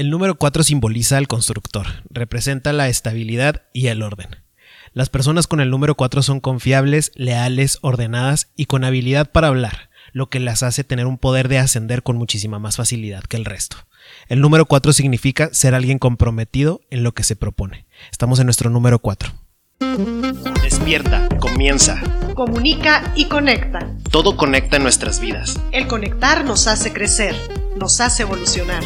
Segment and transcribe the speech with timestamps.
[0.00, 4.28] El número 4 simboliza al constructor, representa la estabilidad y el orden.
[4.94, 9.90] Las personas con el número 4 son confiables, leales, ordenadas y con habilidad para hablar,
[10.12, 13.44] lo que las hace tener un poder de ascender con muchísima más facilidad que el
[13.44, 13.76] resto.
[14.28, 17.84] El número 4 significa ser alguien comprometido en lo que se propone.
[18.10, 19.34] Estamos en nuestro número 4.
[20.62, 22.00] Despierta, comienza.
[22.34, 23.94] Comunica y conecta.
[24.10, 25.60] Todo conecta en nuestras vidas.
[25.72, 27.36] El conectar nos hace crecer,
[27.76, 28.82] nos hace evolucionar.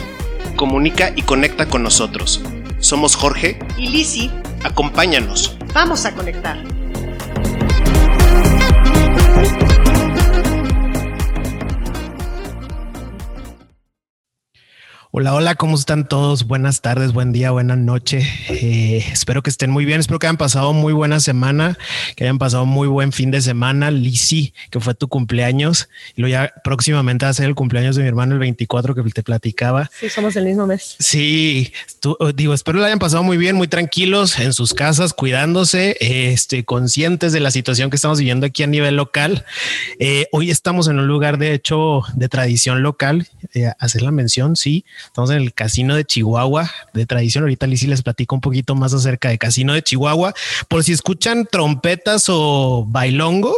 [0.57, 2.41] Comunica y conecta con nosotros.
[2.79, 4.31] Somos Jorge Y Lisi,
[4.63, 5.57] Acompáñanos.
[5.75, 6.57] vamos a conectar.
[15.17, 16.49] Hola, hola, ¿cómo están todos?
[16.49, 18.29] Buenas tardes, buen día, buena noche.
[18.49, 21.79] Eh, espero que estén muy bien, espero que hayan pasado muy buena semana,
[22.17, 23.93] que hayan pasado muy buen fin de semana.
[23.93, 28.03] Lisi, que fue tu cumpleaños, y luego ya próximamente va a ser el cumpleaños de
[28.03, 29.89] mi hermano el 24 que te platicaba.
[30.01, 30.97] Sí, somos del mismo mes.
[30.99, 35.15] Sí, tú- eh, digo, espero lo hayan pasado muy bien, muy tranquilos en sus casas,
[35.15, 39.45] cuidándose, este, conscientes de la situación que estamos viviendo aquí a nivel local.
[40.01, 44.57] Eh, hoy estamos en un lugar de hecho de tradición local, eh, hacer la mención,
[44.57, 47.45] sí, estamos en el Casino de Chihuahua de tradición.
[47.45, 50.35] Ahorita Lizzy les platico un poquito más acerca de Casino de Chihuahua.
[50.69, 53.57] Por si escuchan trompetas o bailongo,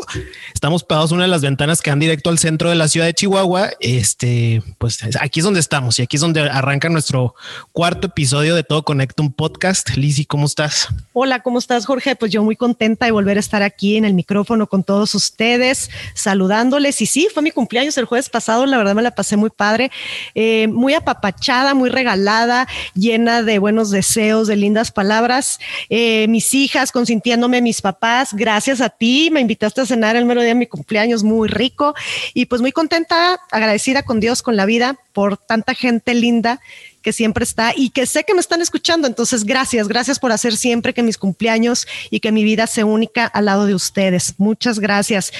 [0.67, 3.15] estamos pegados una de las ventanas que dan directo al centro de la ciudad de
[3.15, 3.71] Chihuahua.
[3.79, 7.37] Este, pues aquí es donde estamos y aquí es donde arranca nuestro
[7.71, 9.91] cuarto episodio de Todo Conecta, un podcast.
[9.91, 10.89] Lizzy, ¿cómo estás?
[11.13, 12.17] Hola, ¿cómo estás, Jorge?
[12.17, 15.89] Pues yo muy contenta de volver a estar aquí en el micrófono con todos ustedes,
[16.15, 17.01] saludándoles.
[17.01, 19.93] Y sí, fue mi cumpleaños el jueves pasado, la verdad me la pasé muy padre,
[20.35, 25.61] eh, muy apapachada, muy regalada, llena de buenos deseos, de lindas palabras.
[25.91, 30.43] Eh, mis hijas consintiéndome, mis papás, gracias a ti, me invitaste a cenar el mero
[30.43, 31.95] día mi cumpleaños, muy rico.
[32.35, 36.61] Y pues muy contenta, agradecida con Dios, con la vida, por tanta gente linda
[37.07, 39.07] que siempre está y que sé que me están escuchando.
[39.07, 43.27] Entonces, gracias, gracias por hacer siempre que mis cumpleaños y que mi vida sea única
[43.27, 44.35] al lado de ustedes.
[44.39, 45.33] Muchas gracias.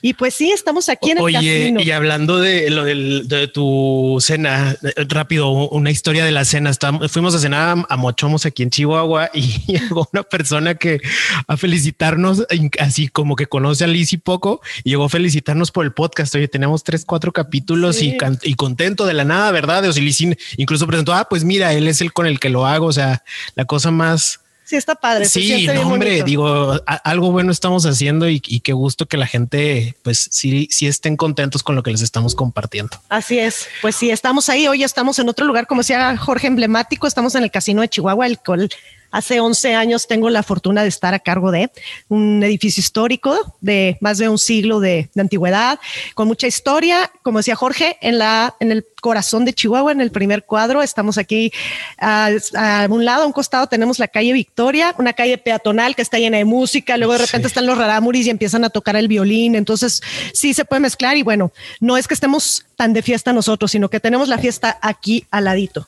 [0.00, 1.80] Y pues sí, estamos aquí en el Oye, casino.
[1.80, 4.76] y hablando de lo del- de tu cena,
[5.08, 6.70] rápido, una historia de la cena.
[6.70, 11.00] Estam- fuimos a cenar a, Mochomos aquí en Chihuahua y llegó una persona que
[11.48, 12.46] a felicitarnos,
[12.78, 16.32] así como que conoce a Liz y poco, y llegó a felicitarnos por el podcast.
[16.36, 18.16] Oye, tenemos tres, cuatro capítulos Sí.
[18.44, 19.84] y, contento de la nada, ¿verdad?
[19.88, 22.48] O sea, Liz in- incluso presentó, ah, pues mira, él es el con el que
[22.48, 22.86] lo hago.
[22.86, 23.22] O sea,
[23.54, 25.24] la cosa más Sí, está padre.
[25.24, 26.24] Sí, no, hombre, bonito.
[26.26, 30.68] digo, a- algo bueno estamos haciendo y, y qué gusto que la gente, pues sí,
[30.70, 33.00] sí estén contentos con lo que les estamos compartiendo.
[33.08, 33.66] Así es.
[33.80, 34.68] Pues sí, estamos ahí.
[34.68, 37.06] Hoy estamos en otro lugar, como decía Jorge, emblemático.
[37.06, 38.68] Estamos en el Casino de Chihuahua, el cual
[39.10, 41.70] hace 11 años tengo la fortuna de estar a cargo de
[42.08, 45.78] un edificio histórico de más de un siglo de, de antigüedad,
[46.14, 47.10] con mucha historia.
[47.22, 51.18] Como decía Jorge, en, la, en el corazón de Chihuahua, en el primer cuadro, estamos
[51.18, 51.52] aquí
[51.98, 56.02] a, a un lado, a un costado tenemos la calle Victoria, una calle peatonal que
[56.02, 56.96] está llena de música.
[56.96, 57.52] Luego de repente Sí.
[57.52, 59.54] están los rarámuris y empiezan a tocar el violín.
[59.54, 60.02] Entonces
[60.32, 63.88] sí se puede mezclar y bueno, no es que estemos tan de fiesta nosotros, sino
[63.88, 65.86] que tenemos la fiesta aquí al ladito.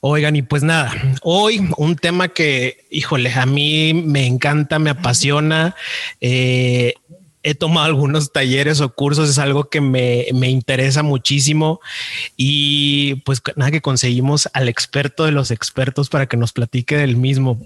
[0.00, 5.74] Oigan, y pues nada, hoy un tema que, híjole, a mí me encanta, me apasiona.
[6.20, 6.94] eh,
[7.44, 11.80] he tomado algunos talleres o cursos, es algo que me, me interesa muchísimo
[12.36, 17.18] y pues nada que conseguimos al experto de los expertos para que nos platique del
[17.18, 17.60] mismo.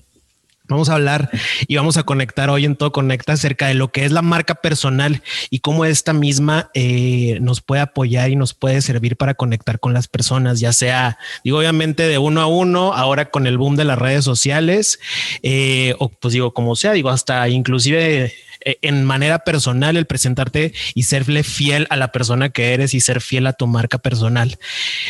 [0.69, 1.31] Vamos a hablar
[1.67, 4.57] y vamos a conectar hoy en Todo Conecta acerca de lo que es la marca
[4.57, 9.81] personal y cómo esta misma eh, nos puede apoyar y nos puede servir para conectar
[9.81, 13.77] con las personas, ya sea, digo, obviamente de uno a uno, ahora con el boom
[13.77, 15.01] de las redes sociales,
[15.43, 20.75] eh, o pues digo, como sea, digo, hasta inclusive eh, en manera personal el presentarte
[20.95, 24.59] y serle fiel a la persona que eres y ser fiel a tu marca personal.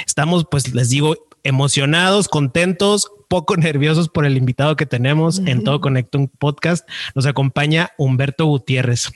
[0.06, 5.81] Estamos, pues les digo, emocionados, contentos, poco nerviosos por el invitado que tenemos en Todo
[5.81, 6.88] Conecta un podcast.
[7.15, 9.10] Nos acompaña Humberto Gutiérrez.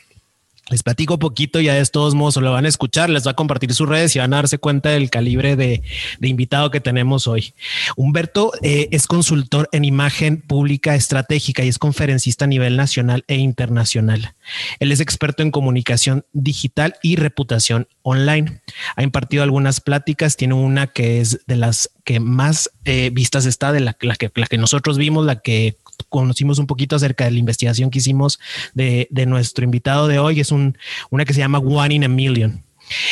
[0.72, 3.74] Les platico poquito, ya de todos modos lo van a escuchar, les va a compartir
[3.74, 5.82] sus redes y van a darse cuenta del calibre de,
[6.22, 7.52] invitado que tenemos hoy.
[7.94, 13.34] Humberto eh, es consultor en imagen pública estratégica y es conferencista a nivel nacional e
[13.36, 14.34] internacional.
[14.80, 18.62] Él es experto en comunicación digital y reputación online.
[18.96, 23.72] Ha impartido algunas pláticas, tiene una que es de las que más eh, vistas está,
[23.72, 25.76] de la que nosotros vimos, la que
[26.08, 28.38] conocimos un poquito acerca de la investigación que hicimos
[28.74, 30.40] de, de nuestro invitado de hoy.
[30.40, 30.76] Es un,
[31.10, 32.64] una que se llama One in a Million.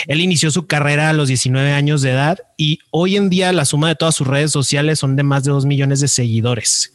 [0.06, 3.64] Él inició su carrera a los 19 años de edad y hoy en día la
[3.64, 6.92] suma de todas sus redes sociales son de más de 2 millones de seguidores.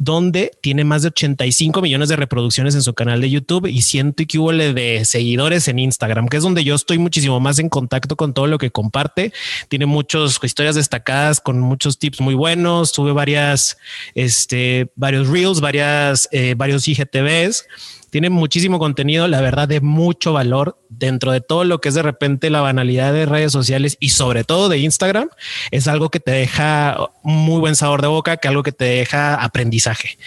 [0.00, 4.22] donde tiene más de 85 millones de reproducciones en su canal de YouTube y ciento
[4.22, 8.14] y que de seguidores en Instagram, que es donde yo estoy muchísimo más en contacto
[8.14, 9.32] con todo lo que comparte.
[9.68, 12.90] Tiene muchas historias destacadas con muchos tips muy buenos.
[12.90, 13.76] Sube varias,
[14.14, 17.66] este, varios reels, varias, eh, varios IGTVs
[18.10, 22.02] tiene muchísimo contenido, la verdad, de mucho valor dentro de todo lo que es de
[22.02, 25.28] repente la banalidad de redes sociales y sobre todo de Instagram.
[25.70, 29.34] Es algo que te deja muy buen sabor de boca, que algo que te deja
[29.34, 30.18] aprendizaje.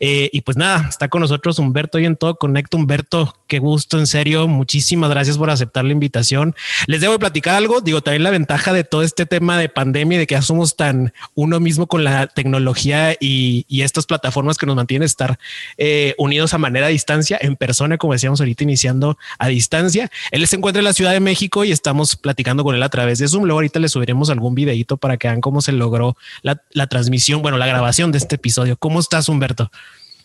[0.00, 2.76] Eh, y pues nada, está con nosotros Humberto y en todo Conecto.
[2.76, 4.48] Humberto, qué gusto, en serio.
[4.48, 6.54] Muchísimas gracias por aceptar la invitación.
[6.86, 7.80] Les debo platicar algo.
[7.80, 10.76] Digo, también la ventaja de todo este tema de pandemia y de que ya somos
[10.76, 15.38] tan uno mismo con la tecnología y, estas plataformas que nos mantienen estar
[15.78, 20.10] eh, unidos a manera distancia en persona, como decíamos ahorita, iniciando a distancia.
[20.30, 23.18] Él se encuentra en la Ciudad de México y estamos platicando con él a través
[23.18, 23.44] de Zoom.
[23.44, 27.42] Luego ahorita le subiremos algún videito para que vean cómo se logró la, la transmisión,
[27.42, 28.76] bueno, la grabación de este episodio.
[28.76, 29.70] ¿Cómo estás, Humberto?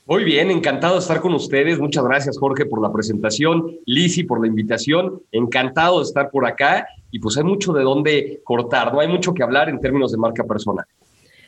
[0.08, 1.80] Muy bien, encantado de estar con ustedes.
[1.80, 3.80] Muchas gracias, Jorge, por la presentación.
[3.88, 5.24] Lisi, por la invitación.
[5.32, 6.88] Encantado de estar por acá.
[7.10, 10.18] Y pues hay mucho de dónde cortar, no hay mucho que hablar en términos de
[10.18, 10.86] marca personal.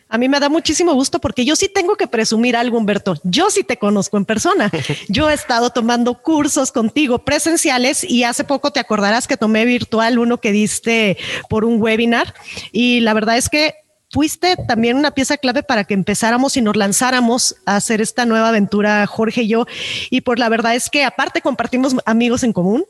[0.09, 3.15] A mí me da muchísimo gusto porque yo sí tengo que presumir algo, Humberto.
[3.23, 4.71] Yo sí te conozco en persona.
[5.09, 10.19] Yo he estado tomando cursos contigo presenciales y hace poco te acordarás que tomé virtual
[10.19, 11.17] uno que diste
[11.49, 12.33] por un webinar
[12.71, 13.75] y la verdad es que
[14.09, 18.49] fuiste también una pieza clave para que empezáramos y nos lanzáramos a hacer esta nueva
[18.49, 19.65] aventura, Jorge y yo.
[20.09, 22.85] Y por la verdad es que aparte compartimos amigos en común,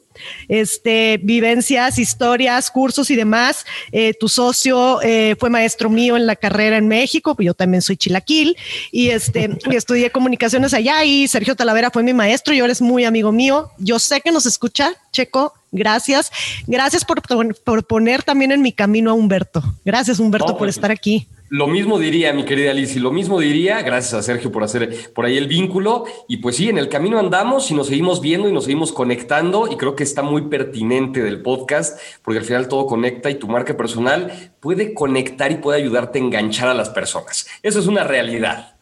[0.47, 3.65] este, vivencias, historias, cursos y demás.
[3.91, 7.97] Eh, tu socio eh, fue maestro mío en la carrera en México, yo también soy
[7.97, 8.55] chilaquil
[8.91, 13.05] y este, estudié comunicaciones allá y Sergio Talavera fue mi maestro y ahora es muy
[13.05, 13.71] amigo mío.
[13.77, 16.31] Yo sé que nos escucha, Checo, Gracias.
[16.65, 17.21] Gracias por,
[17.63, 19.63] por, poner también en mi camino a Humberto.
[19.85, 21.27] Gracias, Humberto, por pues, estar aquí.
[21.49, 25.23] Lo mismo diría, mi querida Alicia, lo mismo diría, gracias a Sergio por hacer por
[25.23, 26.03] ahí el vínculo.
[26.27, 29.71] Y pues sí, en el camino andamos y nos seguimos viendo y nos seguimos conectando.
[29.71, 33.47] Y creo que está muy pertinente del podcast, porque al final todo conecta y tu
[33.47, 37.47] marca personal puede conectar y puede ayudarte a enganchar a las personas.
[37.63, 38.76] Eso es una realidad.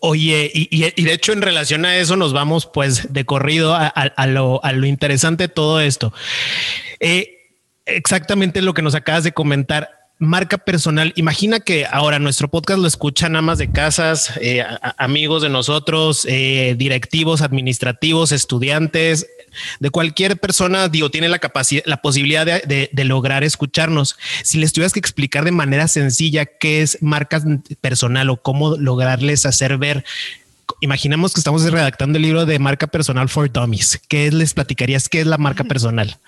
[0.00, 4.60] Oye, y, de hecho en relación a eso nos vamos pues de corrido a, lo,
[4.86, 6.12] interesante de todo esto.
[7.00, 7.50] Eh,
[7.84, 11.12] exactamente lo que nos acabas de comentar marca personal.
[11.16, 14.64] Imagina que ahora nuestro podcast lo escuchan amas de casas, eh,
[14.96, 19.26] amigos de nosotros, eh, directivos, administrativos, estudiantes,
[19.80, 24.16] de cualquier persona, digo, tiene la capacidad, la posibilidad de, lograr escucharnos.
[24.42, 27.42] Si les tuvieras que explicar de manera sencilla qué es marca
[27.80, 30.04] personal o cómo lograrles hacer ver
[30.80, 34.00] imaginemos que estamos redactando el libro de marca personal for dummies.
[34.08, 35.08] ¿Qué les platicarías?
[35.08, 36.18] ¿Qué es la marca personal?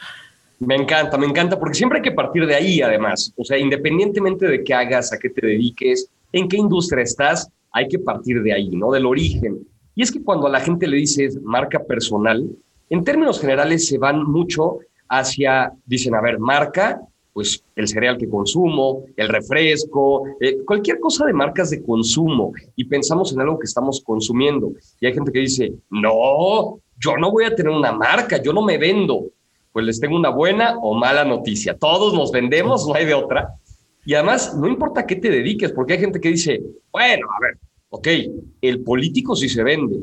[0.60, 3.32] Me encanta, me encanta, porque siempre hay que partir de ahí, además.
[3.36, 7.86] O sea, independientemente de qué hagas, a qué te dediques, en qué industria estás, hay
[7.88, 8.90] que partir de ahí, ¿no?
[8.90, 9.66] Del origen.
[9.94, 12.48] Y es que cuando a la gente le dices marca personal,
[12.90, 14.78] en términos generales se van mucho
[15.08, 17.00] hacia, dicen, a ver, marca,
[17.32, 22.84] pues el cereal que consumo, el refresco, eh, cualquier cosa de marcas de consumo y
[22.84, 24.72] pensamos en algo que estamos consumiendo.
[25.00, 28.62] Y hay gente que dice, no, yo no voy a tener una marca, yo no
[28.62, 29.26] me vendo
[29.78, 31.78] pues les tengo una buena o mala noticia.
[31.78, 33.54] Todos nos vendemos, no hay de otra.
[34.04, 36.60] Y además, no importa qué te dediques, porque hay gente que dice,
[36.90, 37.58] bueno, a ver,
[37.88, 38.08] ok,
[38.60, 40.00] el político sí se vende,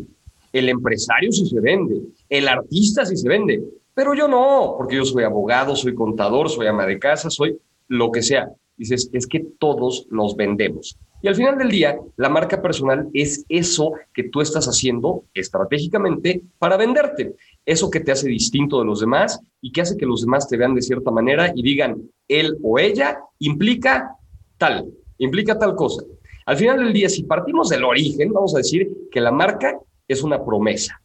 [0.53, 3.61] el empresario sí se vende, el artista sí se vende,
[3.93, 7.57] pero yo no, porque yo soy abogado, soy contador, soy ama de casa, soy
[7.89, 8.47] lo que sea.
[8.77, 10.97] Dices, es que todos nos vendemos.
[11.21, 16.43] Y al final del día, la marca personal es eso que tú estás haciendo estratégicamente
[16.59, 17.35] para venderte
[17.65, 20.57] eso que te hace distinto de los demás y que hace que los demás te
[20.57, 24.15] vean de cierta manera y digan, él o ella implica
[24.57, 26.03] tal, implica tal cosa.
[26.45, 30.21] Al final del día, si partimos del origen, vamos a decir que la marca es
[30.21, 31.01] una promesa.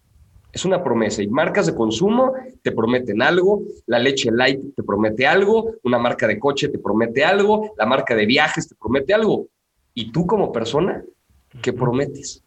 [0.52, 5.26] Es una promesa y marcas de consumo te prometen algo, la leche light te promete
[5.26, 9.46] algo, una marca de coche te promete algo, la marca de viajes te promete algo.
[9.94, 11.04] ¿Y tú como persona,
[11.62, 12.42] qué prometes?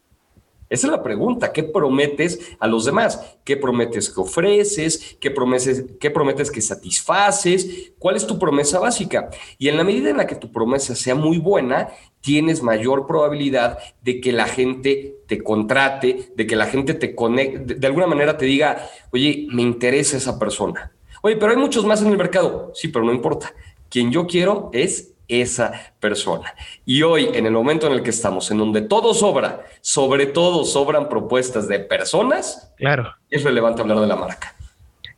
[0.74, 1.52] Esa es la pregunta.
[1.52, 3.38] ¿Qué prometes a los demás?
[3.44, 5.16] ¿Qué prometes que ofreces?
[5.20, 7.92] ¿Qué, prometes, ¿Qué prometes que satisfaces?
[7.96, 9.30] ¿Cuál es tu promesa básica?
[9.56, 11.90] Y en la medida en la que tu promesa sea muy buena,
[12.20, 17.76] tienes mayor probabilidad de que la gente te contrate, de que la gente te conecte,
[17.76, 20.92] de alguna manera te diga, oye, me interesa esa persona.
[21.22, 22.72] Oye, pero hay muchos más en el mercado.
[22.74, 23.54] Sí, pero no importa.
[23.88, 26.54] Quien yo quiero es esa persona.
[26.84, 30.64] Y hoy, en el momento en el que estamos, en donde todo sobra, sobre todo
[30.64, 33.14] sobran propuestas de personas, claro.
[33.30, 34.54] es relevante hablar de la marca.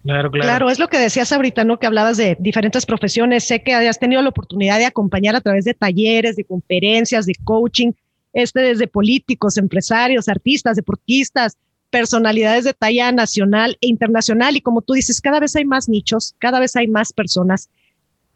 [0.02, 0.46] Claro, claro.
[0.46, 1.78] Claro, es lo que decías ahorita, ¿no?
[1.78, 3.42] Que hablabas de diferentes profesiones.
[3.44, 7.34] Sé que has tenido la oportunidad de acompañar a través de talleres, de conferencias, de
[7.42, 7.92] coaching
[8.36, 11.56] este desde políticos, empresarios, artistas, deportistas,
[11.90, 14.56] personalidades de talla nacional e internacional.
[14.56, 17.70] Y como tú dices, cada vez hay más nichos, cada vez hay más personas,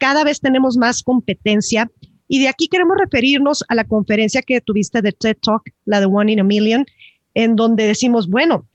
[0.01, 1.89] cada vez tenemos más competencia.
[2.27, 6.07] Y de aquí queremos referirnos a la conferencia que tuviste de TED Talk, la de
[6.07, 6.87] One in a Million,
[7.35, 8.67] en donde decimos, bueno,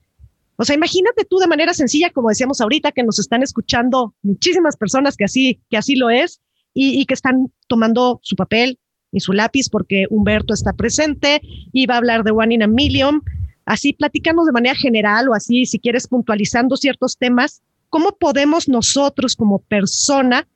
[0.56, 4.76] o sea, imagínate tú de manera sencilla, como decíamos ahorita, que nos están escuchando muchísimas
[4.76, 6.40] personas que así, que así lo es
[6.72, 8.78] y, que están tomando su papel
[9.12, 11.40] y su lápiz porque Humberto está presente
[11.72, 13.22] y va a hablar de One in a Million.
[13.64, 19.34] Así platicamos de manera general o así, si quieres puntualizando ciertos temas, ¿cómo podemos nosotros
[19.34, 20.46] como persona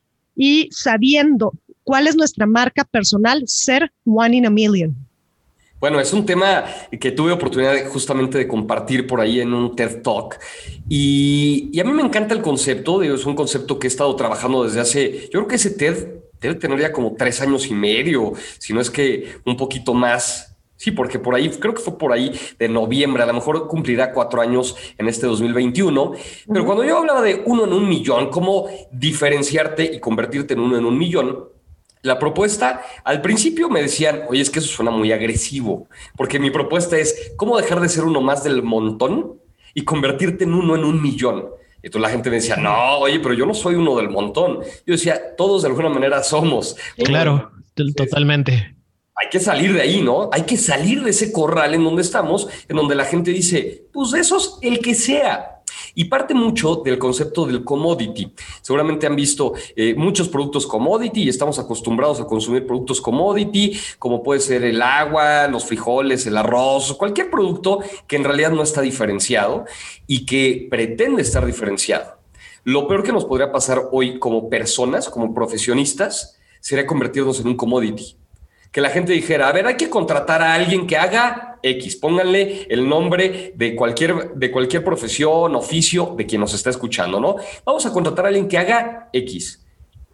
[0.41, 1.53] y sabiendo
[1.85, 4.97] cuál es nuestra marca personal ser One in a Million?
[5.79, 6.65] Bueno, es un tema
[6.99, 10.39] que tuve oportunidad justamente de compartir por ahí en un TED Talk.
[10.89, 14.81] Y, a mí me encanta el concepto, es un concepto que he estado trabajando desde
[14.81, 16.09] hace, yo creo que ese TED
[16.41, 20.50] debe tener ya como tres años y medio, si no es que un poquito más.
[20.81, 24.13] Sí, porque por ahí, creo que fue por ahí de noviembre, a lo mejor cumplirá
[24.13, 26.13] cuatro años en este 2021.
[26.51, 30.79] Pero cuando yo hablaba de uno en un millón, cómo diferenciarte y convertirte en uno
[30.79, 31.51] en un millón,
[32.01, 36.51] la propuesta, al principio me decían, oye, es que eso suena muy agresivo, porque mi
[36.51, 39.35] propuesta es cómo dejar de ser uno más del montón
[39.75, 41.45] y convertirte en uno en un millón.
[41.83, 44.61] Y entonces la gente me decía, no, oye, pero yo no soy uno del montón.
[44.87, 46.75] Yo decía, todos de alguna manera somos.
[46.97, 47.51] Claro,
[47.95, 48.80] totalmente.
[49.23, 50.31] Hay que salir de ahí, ¿no?
[50.33, 54.15] Hay que salir de ese corral en donde estamos, en donde la gente dice, pues
[54.15, 55.61] eso es el que sea.
[55.95, 58.33] Y parte mucho del concepto del commodity.
[58.63, 64.23] Seguramente han visto eh, muchos productos commodity y estamos acostumbrados a consumir productos commodity, como
[64.23, 68.81] puede ser el agua, los frijoles, el arroz, cualquier producto que en realidad no está
[68.81, 69.67] diferenciado
[70.07, 72.17] y que pretende estar diferenciado.
[72.65, 77.57] Lo peor que nos podría pasar hoy como personas, como profesionistas, sería convertirnos en un
[77.57, 78.17] commodity
[78.71, 82.67] que la gente dijera, a ver, hay que contratar a alguien que haga X, pónganle
[82.71, 87.37] el nombre de cualquier, de cualquier profesión, oficio de quien nos está escuchando, ¿no?
[87.65, 89.65] Vamos a contratar a alguien que haga X.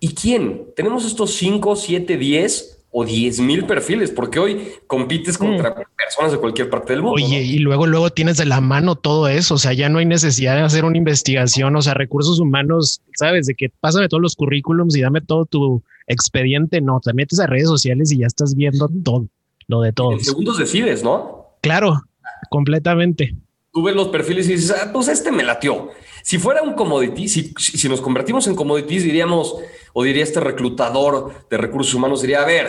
[0.01, 0.73] ¿Y quién?
[0.75, 5.75] Tenemos estos 5, 7, 10 o 10 mil perfiles, porque hoy compites contra mm.
[5.99, 7.23] personas de cualquier parte del mundo.
[7.23, 10.07] Oye, y luego, luego tienes de la mano todo eso, o sea, ya no hay
[10.07, 14.35] necesidad de hacer una investigación, o sea, recursos humanos, sabes, de que pásame todos los
[14.35, 18.55] currículums y dame todo tu expediente, no, te metes a redes sociales y ya estás
[18.55, 19.27] viendo todo,
[19.69, 20.13] lo de todo.
[20.13, 21.59] En segundos decides, ¿no?
[21.61, 22.01] Claro,
[22.49, 23.37] completamente.
[23.75, 25.91] Tú ves los perfiles y dices, ah, pues este me latió.
[26.23, 29.55] Si fuera un commodity, si, si nos convertimos en commodities, diríamos,
[29.99, 32.69] o diría este reclutador de recursos humanos, diría, a ver,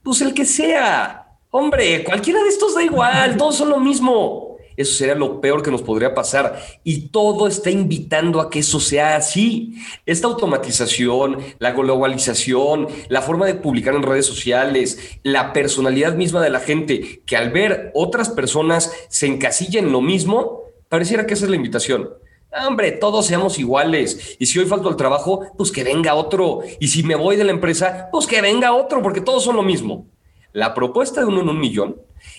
[0.00, 4.58] pues el que sea, hombre, cualquiera de estos da igual, todos son lo mismo.
[4.76, 6.62] Eso sería lo peor que nos podría pasar.
[6.84, 9.74] Y todo está invitando a que eso sea así.
[10.06, 16.50] Esta automatización, la globalización, la forma de publicar en redes sociales, la personalidad misma de
[16.50, 21.46] la gente, que al ver otras personas se encasillan en lo mismo, pareciera que esa
[21.46, 22.08] es la invitación.
[22.52, 24.36] Hombre, todos seamos iguales.
[24.38, 26.60] Y si hoy falto al trabajo, pues que venga otro.
[26.80, 29.62] Y si me voy de la empresa, pues que venga otro, porque todos son lo
[29.62, 30.06] mismo.
[30.52, 31.96] La propuesta de uno en un millón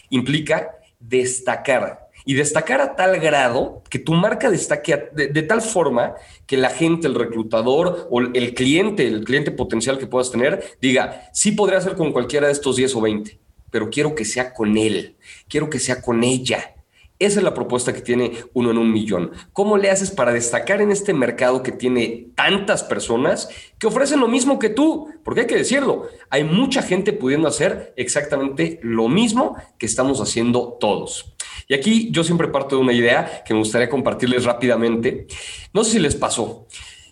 [0.09, 6.15] implica destacar y destacar a tal grado que tu marca destaque de, tal forma
[6.45, 11.29] que la gente, el reclutador o el cliente, el cliente potencial que puedas tener, diga,
[11.33, 13.39] sí podría ser con cualquiera de estos 10 o 20,
[13.71, 15.17] pero quiero que sea con él,
[15.49, 16.72] quiero que sea con ella.
[17.25, 19.31] Esa es la propuesta que tiene uno en un millón.
[19.53, 23.47] ¿Cómo le haces para destacar en este mercado que tiene tantas personas
[23.79, 25.07] que ofrecen lo mismo que tú?
[25.23, 30.77] Porque hay que decirlo, hay mucha gente pudiendo hacer exactamente lo mismo que estamos haciendo
[30.79, 31.33] todos.
[31.69, 35.27] Y aquí yo siempre parto de una idea que me gustaría compartirles rápidamente.
[35.73, 36.67] No sé si les pasó.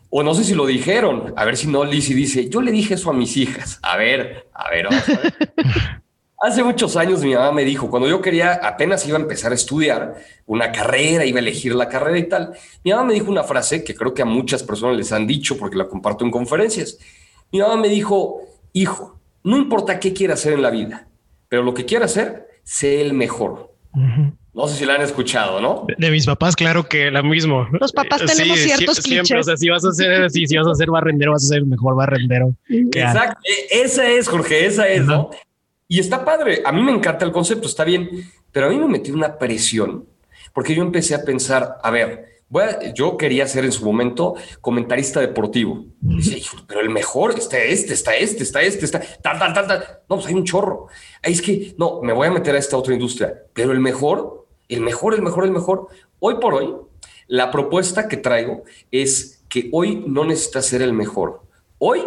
[0.09, 1.33] O no sé si lo dijeron.
[1.37, 3.79] A ver si no, Lizzie dice, yo le dije eso a mis hijas.
[3.81, 6.00] A ver, a ver, vamos a ver.
[6.43, 9.55] Hace muchos años mi mamá me dijo, cuando yo quería, apenas iba a empezar a
[9.55, 10.15] estudiar
[10.47, 13.83] una carrera, iba a elegir la carrera y tal, mi mamá me dijo una frase
[13.83, 16.97] que creo que a muchas personas les han dicho porque la comparto en conferencias.
[17.51, 18.41] Mi mamá me dijo,
[18.73, 21.07] hijo, no importa qué quiera hacer en la vida,
[21.47, 23.75] pero lo que quiera hacer, sé el mejor.
[24.53, 25.85] No sé si la han escuchado, ¿no?
[25.95, 27.67] De, mis papás, claro que la mismo.
[27.79, 29.45] Los papás tenemos ciertos clichés.
[29.57, 32.55] si vas a ser, si, vas a ser barrendero, vas a ser el mejor barrendero.
[32.67, 33.39] Exacto.
[33.45, 35.29] E, esa es, Jorge, esa es, ¿no?
[35.91, 36.61] Y está padre.
[36.63, 40.07] A mí me encanta el concepto, está bien, pero a mí me metió una presión
[40.53, 42.43] porque yo empecé a pensar, a ver,
[42.95, 45.85] yo quería ser en su momento comentarista deportivo.
[46.65, 49.83] pero el mejor está este, está este, está este, está tal, tal, tal, tal.
[50.09, 50.87] No, pues hay un chorro.
[51.23, 54.47] Ahí es que no, me voy a meter a esta otra industria, pero el mejor
[54.69, 55.87] el mejor, el mejor, el mejor.
[56.19, 56.73] Hoy por hoy,
[57.27, 61.41] la propuesta que traigo es que hoy no necesitas ser el mejor.
[61.77, 62.01] Hoy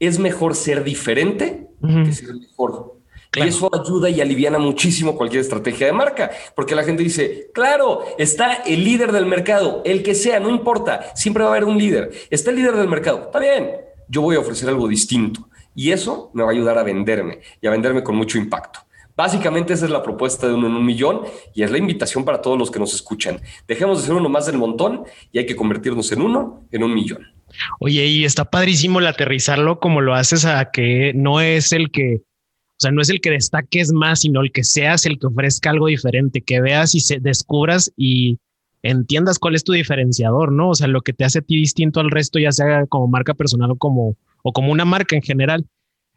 [0.00, 2.97] es mejor ser diferente que ser mejor.
[3.34, 8.04] Y eso ayuda y aliviana muchísimo cualquier estrategia de marca, porque la gente dice, claro,
[8.16, 11.78] está el líder del mercado, el que sea, no importa, siempre va a haber un
[11.78, 12.10] líder.
[12.30, 13.70] Está el líder del mercado, está bien,
[14.08, 15.48] yo voy a ofrecer algo distinto.
[15.74, 18.80] Y eso me va a ayudar a venderme y a venderme con mucho impacto.
[19.18, 22.40] Básicamente esa es la propuesta de uno en un millón y es la invitación para
[22.40, 23.40] todos los que nos escuchan.
[23.66, 26.94] Dejemos de ser uno más del montón y hay que convertirnos en uno en un
[26.94, 27.26] millón.
[27.80, 32.22] Oye, y está padrísimo el aterrizarlo como lo haces a que no es el que,
[32.78, 35.70] o sea, no es el que destaques más, sino el que seas el que ofrezca
[35.70, 38.38] algo diferente, que veas y se descubras y
[38.84, 40.70] entiendas cuál es tu diferenciador, ¿no?
[40.70, 43.34] O sea, lo que te hace a ti distinto al resto, ya sea como marca
[43.34, 45.66] personal o como, o como una marca en general.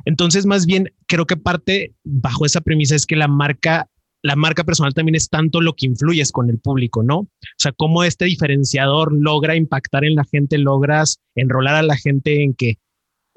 [0.05, 3.89] Entonces, más bien, creo que parte bajo esa premisa es que la marca,
[4.21, 7.17] la marca personal también es tanto lo que influyes con el público, ¿no?
[7.21, 12.43] O sea, cómo este diferenciador logra impactar en la gente, logras enrolar a la gente
[12.43, 12.77] en que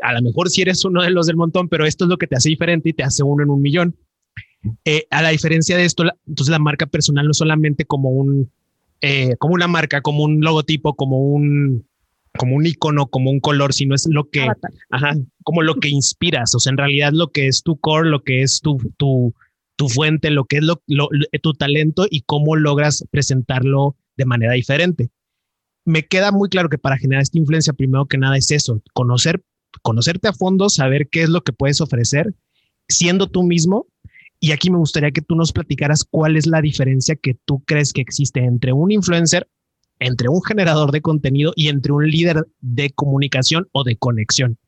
[0.03, 2.27] a lo mejor si eres uno de los del montón, pero esto es lo que
[2.27, 3.97] te hace diferente y te hace uno en un millón.
[4.85, 8.51] Eh, a la diferencia de esto, entonces la marca personal no solamente como un,
[9.01, 11.87] eh, como una marca, como un logotipo, como un,
[12.39, 14.47] como un icono, como un color, sino es lo que,
[14.91, 18.23] ajá, como lo que inspiras, o sea, en realidad lo que es tu core, lo
[18.23, 19.35] que es tu, tu,
[19.77, 20.81] tu fuente, lo que es lo,
[21.43, 25.11] tu talento y cómo logras presentarlo de manera diferente.
[25.85, 29.43] Me queda muy claro que para generar esta influencia, primero que nada es eso, conocer,
[29.83, 32.35] conocerte a fondo, saber qué es lo que puedes ofrecer,
[32.89, 33.87] siendo tú mismo.
[34.41, 37.93] Y aquí me gustaría que tú nos platicaras cuál es la diferencia que tú crees
[37.93, 39.49] que existe entre un influencer
[40.01, 44.59] entre un generador de contenido y entre un líder de comunicación o de conexión.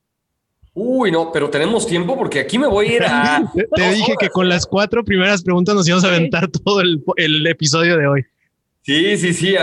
[0.74, 3.52] Uy, no, pero tenemos tiempo porque aquí me voy a ir a...
[3.74, 7.46] Te dije que con las cuatro primeras preguntas nos íbamos a aventar todo el, el
[7.46, 8.24] episodio de hoy.
[8.86, 9.56] Sí, sí, sí,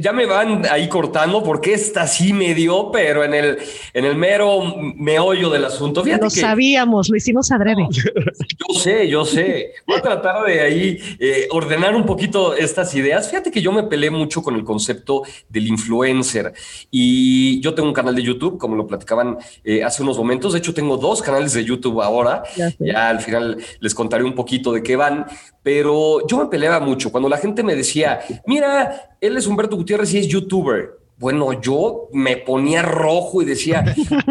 [0.00, 3.58] ya me van ahí cortando porque esta sí me dio, pero en el,
[3.94, 6.02] en el mero meollo del asunto.
[6.02, 7.86] Fíjate lo sabíamos, lo hicimos adrede.
[7.92, 9.74] yo sé, yo sé.
[9.86, 13.30] Voy a tratar de ahí eh, ordenar un poquito estas ideas.
[13.30, 16.52] Fíjate que yo me peleé mucho con el concepto del influencer
[16.90, 20.54] y yo tengo un canal de YouTube, como lo platicaban eh, hace unos momentos.
[20.54, 22.42] De hecho, tengo dos canales de YouTube ahora.
[22.80, 25.26] ya al final les contaré un poquito de qué van,
[25.62, 30.12] pero yo me peleaba mucho cuando la gente me decía, mira, él es Humberto Gutiérrez
[30.14, 30.98] y es youtuber.
[31.18, 33.82] Bueno, yo me ponía rojo y decía,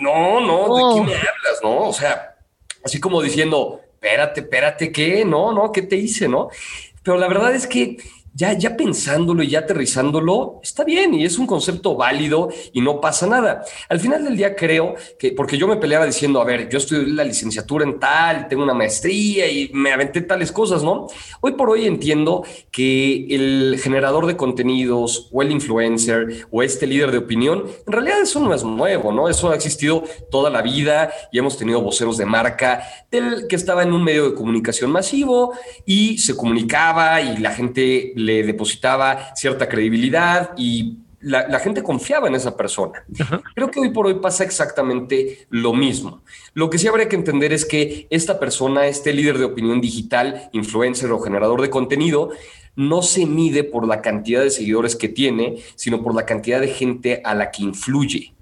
[0.00, 1.60] no, no, no, ¿de qué me hablas?
[1.62, 2.36] No, o sea,
[2.84, 5.24] así como diciendo, espérate, espérate, ¿qué?
[5.24, 6.28] No, no, ¿qué te hice?
[6.28, 6.50] No,
[7.02, 7.96] pero la verdad es que
[8.36, 13.00] ya, ya pensándolo y ya aterrizándolo, está bien y es un concepto válido y no
[13.00, 13.64] pasa nada.
[13.88, 17.06] Al final del día creo que, porque yo me peleaba diciendo, a ver, yo estudié
[17.06, 21.06] la licenciatura en tal, tengo una maestría y me aventé tales cosas, ¿no?
[21.40, 27.12] Hoy por hoy entiendo que el generador de contenidos o el influencer o este líder
[27.12, 29.30] de opinión, en realidad eso no es nuevo, ¿no?
[29.30, 33.82] Eso ha existido toda la vida y hemos tenido voceros de marca del que estaba
[33.82, 35.54] en un medio de comunicación masivo
[35.86, 42.34] y se comunicaba y la gente le depositaba cierta credibilidad y la, gente confiaba en
[42.34, 43.04] esa persona.
[43.54, 46.22] Creo que hoy por hoy pasa exactamente lo mismo.
[46.54, 50.48] Lo que sí habría que entender es que esta persona, este líder de opinión digital,
[50.52, 52.30] influencer o generador de contenido,
[52.76, 56.68] no se mide por la cantidad de seguidores que tiene, sino por la cantidad de
[56.68, 58.35] gente a la que influye.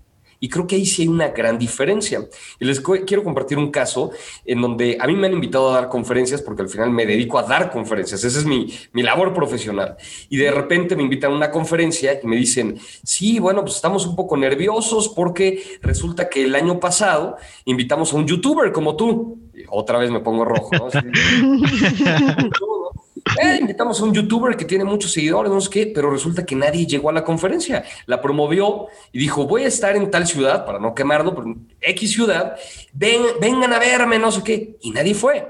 [0.44, 2.28] Y creo que ahí sí hay una gran diferencia.
[2.60, 4.10] Y les quiero compartir un caso
[4.44, 7.38] en donde a mí me han invitado a dar conferencias porque al final me dedico
[7.38, 8.22] a dar conferencias.
[8.24, 9.96] Esa es mi, mi labor profesional.
[10.28, 14.04] Y de repente me invitan a una conferencia y me dicen, sí, bueno, pues estamos
[14.04, 19.38] un poco nerviosos porque resulta que el año pasado invitamos a un youtuber como tú.
[19.70, 20.88] otra vez me pongo rojo, ¿no?
[23.42, 26.54] Eh, invitamos a un youtuber que tiene muchos seguidores, no sé qué, pero resulta que
[26.54, 27.84] nadie llegó a la conferencia.
[28.06, 32.12] La promovió y dijo, voy a estar en tal ciudad, para no quemarlo, pero X
[32.12, 32.56] ciudad,
[32.92, 34.76] ven, vengan a verme, no sé qué.
[34.82, 35.46] Y nadie fue.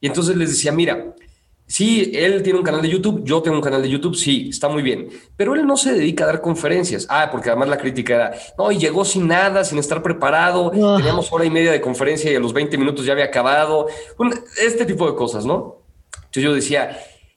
[0.00, 1.14] Y entonces les decía, mira,
[1.66, 4.68] sí, él tiene un canal de YouTube, yo tengo un canal de YouTube, sí, está
[4.68, 7.06] muy bien, pero él no se dedica a dar conferencias.
[7.10, 11.32] Ah, porque además la crítica era, no, y llegó sin nada, sin estar preparado, teníamos
[11.32, 13.88] hora y media de conferencia y a los 20 minutos ya había acabado.
[14.64, 15.82] este tipo de cosas, ¿no?
[16.16, 16.96] Entonces yo decía,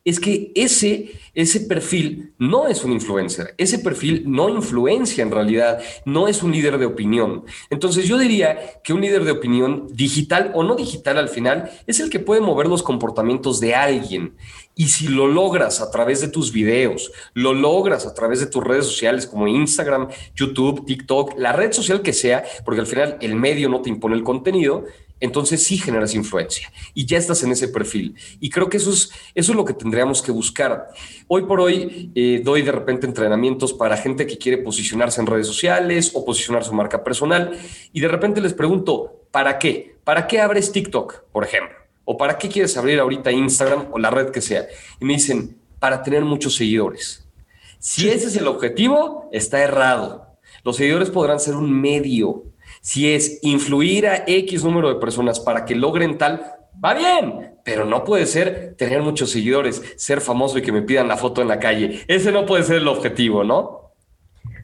[0.10, 5.80] es que ese, ese perfil no es un influencer, ese perfil no influencia en realidad,
[6.06, 7.46] no es un líder de opinión.
[7.70, 12.00] Entonces yo diría que un líder de opinión digital o no digital al final es
[12.00, 14.36] el que puede mover los comportamientos de alguien.
[14.76, 18.64] Y si lo logras a través de tus videos, lo logras a través de tus
[18.64, 23.36] redes sociales como Instagram, YouTube, TikTok, la red social que sea, porque al final el
[23.36, 24.86] medio no te impone el contenido,
[25.20, 28.16] entonces sí generas influencia y ya estás en ese perfil.
[28.40, 30.88] Y creo que eso es, eso es lo que tendríamos que buscar.
[31.28, 35.48] Hoy por hoy eh, doy de repente entrenamientos para gente que quiere posicionarse en redes
[35.48, 37.58] sociales o posicionar su marca personal
[37.94, 39.98] y de repente les pregunto, ¿para qué?
[40.04, 41.78] ¿Para qué abres TikTok, por ejemplo?
[42.06, 44.68] ¿O para qué quieres abrir ahorita Instagram o la red que sea?
[45.00, 47.28] Y me dicen, para tener muchos seguidores.
[47.80, 50.38] Si ese es el objetivo, está errado.
[50.64, 52.44] Los seguidores podrán ser un medio.
[52.82, 56.42] Si es influir a X número de personas para que logren tal,
[56.84, 61.08] va bien, pero no puede ser tener muchos seguidores, ser famoso y que me pidan
[61.08, 62.02] la foto en la calle.
[62.08, 63.80] Ese no puede ser el objetivo, ¿no?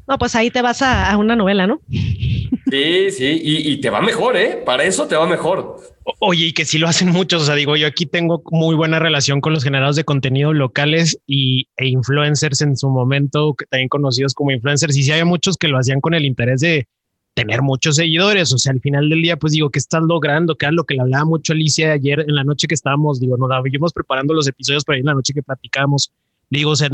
[0.08, 1.82] No, pues ahí te vas a, una novela, ¿no?
[1.89, 4.62] Sí, sí, y, te va mejor, ¿eh?
[4.63, 5.78] Para eso te va mejor.
[6.19, 8.99] Oye, y que si lo hacen muchos, o sea, digo, yo aquí tengo muy buena
[8.99, 14.34] relación con los generadores de contenido locales y, e influencers en su momento, también conocidos
[14.34, 16.88] como influencers, y sí hay muchos que lo hacían con el interés de
[17.36, 20.56] tener muchos seguidores, o sea, al final del día, pues digo, ¿qué estás logrando?
[20.56, 23.38] Que es lo que le hablaba mucho Alicia ayer en la noche que estábamos, digo,
[23.38, 26.12] nos íbamos preparando los episodios para ir en la noche que platicamos,
[26.50, 26.89] digo, o sea,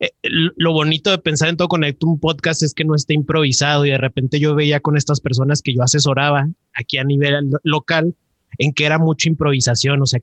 [0.00, 3.86] eh, lo bonito de pensar en todo Conecto, un podcast, es que no esté improvisado
[3.86, 8.14] y de repente yo veía con estas personas que yo asesoraba aquí a nivel local
[8.58, 10.20] en que era mucha improvisación, o sea,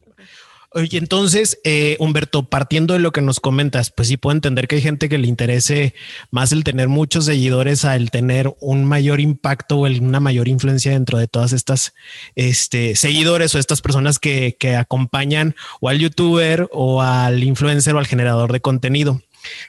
[0.77, 4.75] Oye, entonces, eh, Humberto, partiendo de lo que nos comentas, pues sí puedo entender que
[4.75, 5.95] hay gente que le interese
[6.31, 10.91] más el tener muchos seguidores a el tener un mayor impacto o una mayor influencia
[10.91, 11.93] dentro de todas estas
[12.35, 17.99] este, seguidores o estas personas que, que acompañan o al youtuber o al influencer o
[17.99, 19.21] al generador de contenido.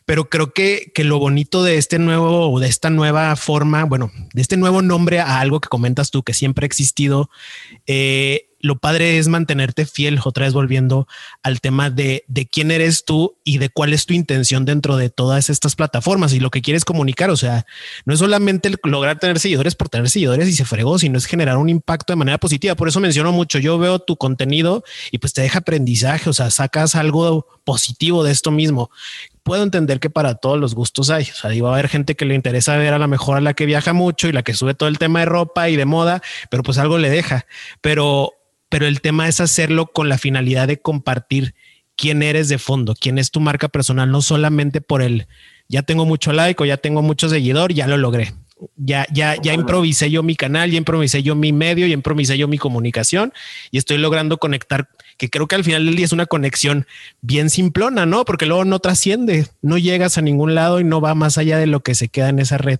[0.07, 4.42] Pero creo que, que lo bonito de este nuevo, de esta nueva forma, bueno, de
[4.42, 7.31] este nuevo nombre a algo que comentas tú que siempre ha existido,
[7.87, 11.07] eh, lo padre es mantenerte fiel, otra vez volviendo
[11.42, 15.09] al tema de, de, quién eres tú y de cuál es tu intención dentro de
[15.09, 17.31] todas estas plataformas y lo que quieres comunicar.
[17.31, 17.64] O sea,
[18.05, 21.57] no es solamente lograr tener seguidores por tener seguidores y se fregó, sino es generar
[21.57, 22.74] un impacto de manera positiva.
[22.74, 26.50] Por eso menciono mucho, yo veo tu contenido y pues te deja aprendizaje, o sea,
[26.50, 28.90] sacas algo positivo de esto mismo
[29.46, 31.22] puedo entender que para todos los gustos hay.
[31.22, 33.55] O sea, va a haber gente que le interesa ver a la mejor a la
[33.55, 36.20] que viaja mucho y la que sube todo el tema de ropa y de moda,
[36.50, 37.46] pero pues algo le deja.
[37.81, 38.33] Pero,
[38.68, 41.55] pero el tema es hacerlo con la finalidad de compartir
[41.96, 45.26] quién eres de fondo, quién es tu marca personal, no solamente por el
[45.68, 48.35] ya tengo mucho like o ya tengo mucho seguidor, ya lo logré.
[48.76, 52.48] Ya, ya, ya improvisé yo mi canal, ya improvisé yo mi medio, ya improvisé yo
[52.48, 53.35] mi comunicación
[53.70, 56.87] y estoy logrando conectar que creo que al final del día es una conexión
[57.20, 58.24] bien simplona, ¿no?
[58.24, 61.66] Porque luego no trasciende, no llegas a ningún lado y no va más allá de
[61.66, 62.79] lo que se queda en esa red.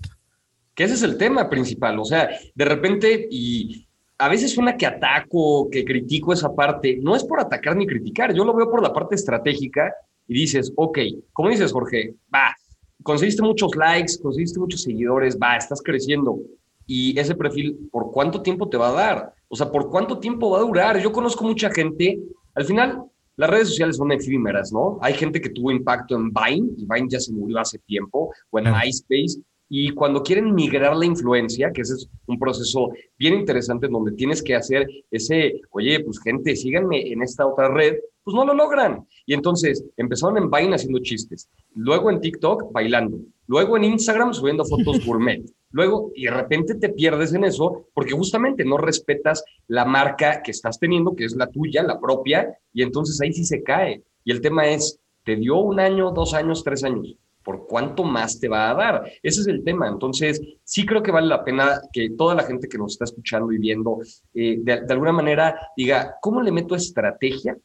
[0.75, 3.86] Que ese es el tema principal, o sea, de repente y
[4.19, 8.33] a veces suena que ataco, que critico esa parte, no es por atacar ni criticar,
[8.33, 9.93] yo lo veo por la parte estratégica
[10.27, 10.99] y dices, ok,
[11.33, 12.15] ¿cómo dices, Jorge?
[12.35, 12.55] Va,
[13.03, 16.39] conseguiste muchos likes, conseguiste muchos seguidores, va, estás creciendo.
[16.87, 19.35] Y ese perfil, ¿por cuánto tiempo te va a dar?
[19.49, 21.01] O sea, ¿por cuánto tiempo va a durar?
[21.01, 22.19] Yo conozco mucha gente,
[22.55, 23.03] al final
[23.37, 24.99] las redes sociales son efímeras, ¿no?
[25.03, 28.59] Hay gente que tuvo impacto en Vine, y Vine ya se murió hace tiempo, o
[28.59, 33.87] en MySpace, y cuando quieren migrar la influencia, que ese es un proceso bien interesante
[33.87, 38.35] en donde tienes que hacer ese, oye, pues gente, síganme en esta otra red, pues
[38.35, 39.07] no lo logran.
[39.25, 44.65] Y entonces empezaron en Vine haciendo chistes, luego en TikTok bailando, luego en Instagram subiendo
[44.65, 49.85] fotos gourmet, luego y de repente te pierdes en eso porque justamente no respetas la
[49.85, 53.63] marca que estás teniendo, que es la tuya, la propia, y entonces ahí sí se
[53.63, 54.03] cae.
[54.25, 57.17] Y el tema es, te dio un año, dos años, tres años.
[57.47, 59.05] ¿Por cuánto más te va a dar?
[59.23, 59.89] Ese es el tema.
[59.89, 63.51] Entonces, sí creo que vale la pena que toda la gente que nos está escuchando
[63.53, 64.01] y viendo,
[64.35, 67.57] eh, de, de alguna manera, diga, ¿cómo le meto estrategia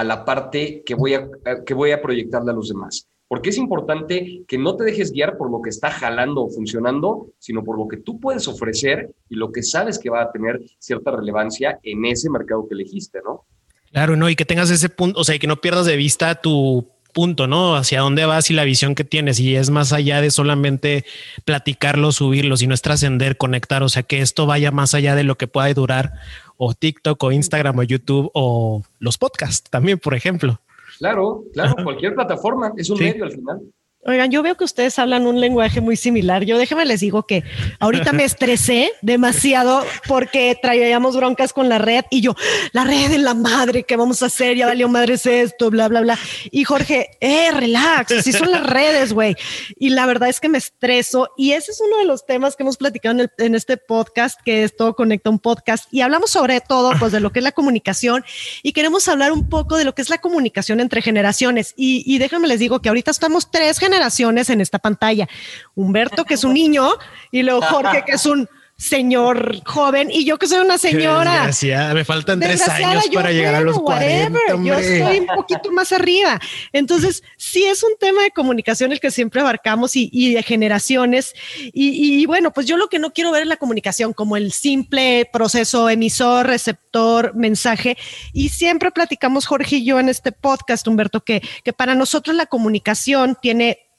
[0.00, 1.28] a la parte que voy a,
[1.66, 3.06] que voy a proyectarle a los demás.
[3.28, 7.28] Porque es importante que no te dejes guiar por lo que está jalando o funcionando,
[7.38, 10.60] sino por lo que tú puedes ofrecer y lo que sabes que va a tener
[10.78, 13.44] cierta relevancia en ese mercado que elegiste, ¿no?
[13.92, 16.88] Claro, no, y que tengas ese punto, o sea, que no pierdas de vista tu
[17.12, 17.76] punto, ¿no?
[17.76, 19.40] Hacia dónde vas y la visión que tienes.
[19.40, 21.04] Y es más allá de solamente
[21.44, 23.82] platicarlo, subirlo, sino es trascender, conectar.
[23.82, 26.14] O sea, que esto vaya más allá de lo que pueda durar
[26.56, 30.60] o TikTok o Instagram o YouTube o los podcasts también, por ejemplo.
[30.98, 33.60] Claro, claro, cualquier plataforma es un medio al final.
[34.02, 36.44] Oigan, yo veo que ustedes hablan un lenguaje muy similar.
[36.44, 37.44] Yo déjeme les digo que
[37.80, 42.34] ahorita me estresé demasiado porque traíamos broncas con la red y yo,
[42.72, 44.56] la red en la madre, ¿qué vamos a hacer?
[44.56, 46.18] Ya valió madres esto, bla, bla, bla.
[46.50, 49.36] Y Jorge, eh, relax, así son las redes, güey.
[49.78, 52.62] Y la verdad es que me estreso y ese es uno de los temas que
[52.62, 55.92] hemos platicado en, este podcast, que es Todo Conecta un Podcast.
[55.92, 58.24] Y hablamos sobre todo, pues, de lo que es la comunicación
[58.62, 61.74] y queremos hablar un poco de lo que es la comunicación entre generaciones.
[61.76, 65.28] Y, y déjenme les digo que ahorita estamos tres generaciones generaciones en esta pantalla.
[65.74, 66.90] Humberto, que es un niño,
[67.30, 68.48] y luego Jorge, que es un
[68.80, 71.32] señor joven y yo que soy una señora.
[71.32, 71.92] Desgraciada.
[71.92, 74.38] Me faltan tres años para llegar a los 40.
[74.64, 76.40] Yo estoy un poquito más arriba.
[76.72, 81.34] Entonces, sí es un tema de comunicación el que siempre abarcamos y, de generaciones.
[81.72, 85.28] Y, bueno, pues yo lo que no quiero ver es la comunicación como el simple
[85.30, 87.98] proceso emisor, receptor, mensaje.
[88.32, 92.46] Y siempre platicamos Jorge y yo en este podcast, Humberto, que, que para nosotros la
[92.46, 93.89] comunicación tiene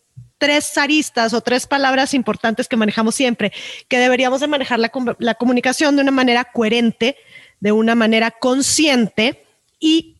[0.41, 3.53] tres aristas o tres palabras importantes que manejamos siempre,
[3.87, 7.15] que deberíamos de manejar la, comunicación de una manera coherente,
[7.59, 9.45] de una manera consciente
[9.79, 10.17] y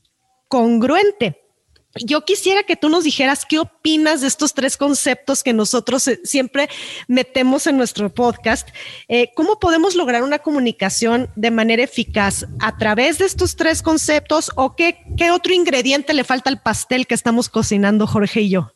[0.47, 1.41] congruente.
[2.05, 6.21] Yo quisiera que tú nos dijeras qué opinas de estos tres conceptos que nosotros eh,
[6.23, 6.69] siempre
[7.07, 8.69] metemos en nuestro podcast.
[9.07, 14.51] Eh, ¿Cómo podemos lograr una comunicación de manera eficaz a través de estos tres conceptos
[14.55, 18.71] o qué, qué otro ingrediente le falta al pastel que estamos cocinando Jorge y yo?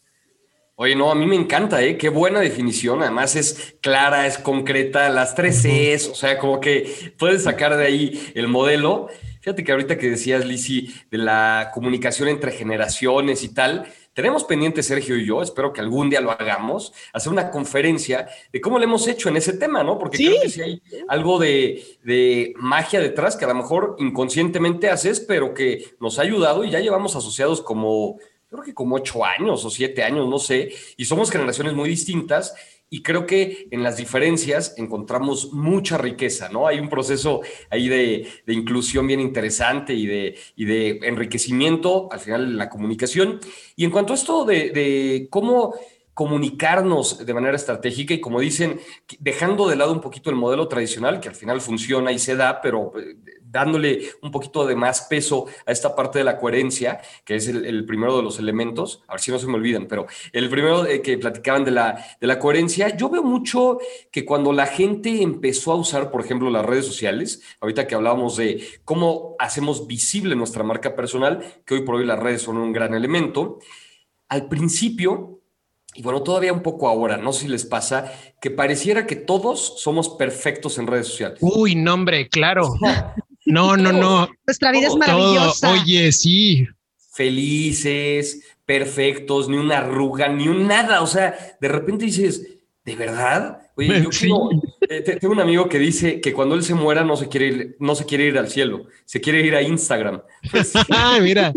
[0.78, 1.98] Oye, no, a mí me encanta, ¿eh?
[1.98, 3.02] Qué buena definición.
[3.02, 7.86] Además es clara, es concreta, las tres Cs, o sea, como que puedes sacar de
[7.86, 9.08] ahí el modelo.
[9.40, 14.84] Fíjate que ahorita que decías, Lisi, de la comunicación entre generaciones y tal, tenemos pendiente
[14.84, 18.84] Sergio y yo, espero que algún día lo hagamos, hacer una conferencia de cómo lo
[18.84, 19.98] hemos hecho en ese tema, ¿no?
[19.98, 24.90] Porque creo que sí hay algo de, de, magia detrás que a lo mejor inconscientemente
[24.90, 28.18] haces, pero que nos ha ayudado y ya llevamos asociados como
[28.56, 32.56] creo que como ocho años o siete años, no sé, y somos generaciones muy distintas
[32.90, 36.68] y creo que en las diferencias encontramos mucha riqueza, ¿no?
[36.68, 42.56] Hay un proceso ahí de, inclusión bien interesante y de, de enriquecimiento al final de
[42.56, 43.40] la comunicación.
[43.76, 45.74] Y en cuanto a esto de, de cómo
[46.16, 48.80] comunicarnos de manera estratégica y como dicen,
[49.20, 52.62] dejando de lado un poquito el modelo tradicional, que al final funciona y se da,
[52.62, 57.36] pero eh, dándole un poquito de más peso a esta parte de la coherencia, que
[57.36, 60.50] es el, primero de los elementos, a ver si no se me olvidan, pero el
[60.50, 64.68] primero eh, que platicaban de la, de la coherencia, yo veo mucho que cuando la
[64.68, 69.86] gente empezó a usar, por ejemplo, las redes sociales, ahorita que hablábamos de cómo hacemos
[69.86, 73.60] visible nuestra marca personal, que hoy por hoy las redes son un gran elemento,
[74.30, 75.42] al principio
[75.96, 79.76] y bueno, todavía un poco ahora, no sé si les pasa, que pareciera que todos
[79.82, 81.40] somos perfectos en redes sociales.
[81.42, 82.74] Uy, no, hombre, claro.
[83.48, 84.28] No, no, no.
[84.48, 85.72] Nuestra vida es maravillosa.
[85.72, 86.68] Oye, sí.
[87.14, 91.02] Felices, perfectos, ni una arruga, ni un nada.
[91.02, 93.62] O sea, de repente dices, ¿de verdad?
[93.78, 94.50] Oye, yo
[94.90, 97.78] eh, tengo un amigo que dice que cuando él se muera no se quiere ir,
[97.80, 100.22] no se quiere ir al cielo, se quiere ir a Instagram.
[100.92, 101.54] ah, mira.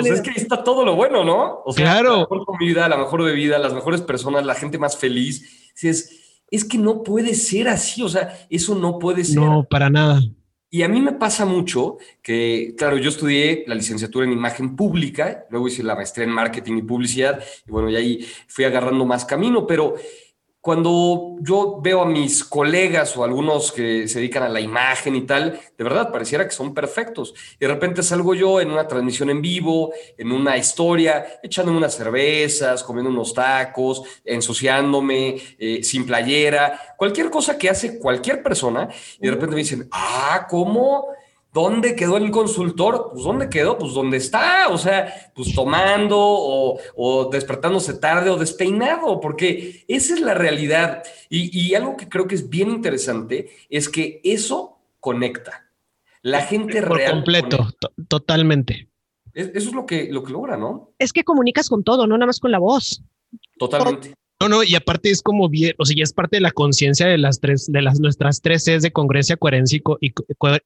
[0.00, 1.62] Pues es que ahí está todo lo bueno, ¿no?
[1.64, 2.12] O sea, claro.
[2.12, 5.72] la mejor comida, la mejor bebida, las mejores personas, la gente más feliz.
[5.82, 9.36] Es, es que no puede ser así, o sea, eso no puede ser.
[9.36, 10.20] No, para nada.
[10.68, 15.46] Y a mí me pasa mucho que, claro, yo estudié la licenciatura en imagen pública,
[15.48, 19.24] luego hice la maestría en marketing y publicidad, y bueno, y ahí fui agarrando más
[19.24, 19.94] camino, pero
[20.66, 25.20] cuando yo veo a mis colegas o algunos que se dedican a la imagen y
[25.20, 27.34] tal, de verdad pareciera que son perfectos.
[27.54, 31.94] Y de repente salgo yo en una transmisión en vivo, en una historia, echándome unas
[31.94, 38.88] cervezas, comiendo unos tacos, ensuciándome, eh, sin playera, cualquier cosa que hace cualquier persona.
[39.20, 41.10] Y de repente me dicen, ah, ¿cómo?
[41.56, 43.12] ¿Dónde quedó el consultor?
[43.14, 43.78] Pues ¿dónde quedó?
[43.78, 44.68] Pues ¿dónde está?
[44.68, 51.02] O sea, pues tomando o, despertándose tarde o despeinado, porque esa es la realidad.
[51.30, 55.66] Y, algo que creo que es bien interesante es que eso conecta.
[56.20, 57.68] La gente Por completo,
[58.06, 58.90] totalmente.
[59.32, 60.90] eso es lo que, lo que logra, ¿no?
[60.98, 63.02] Es que comunicas con todo, no nada más con la voz.
[63.58, 64.12] Totalmente.
[64.40, 67.06] No, no, y aparte es como bien, o sea, ya es parte de la conciencia
[67.06, 70.12] de las tres, de las nuestras tres Cs de congruencia, coherencia y,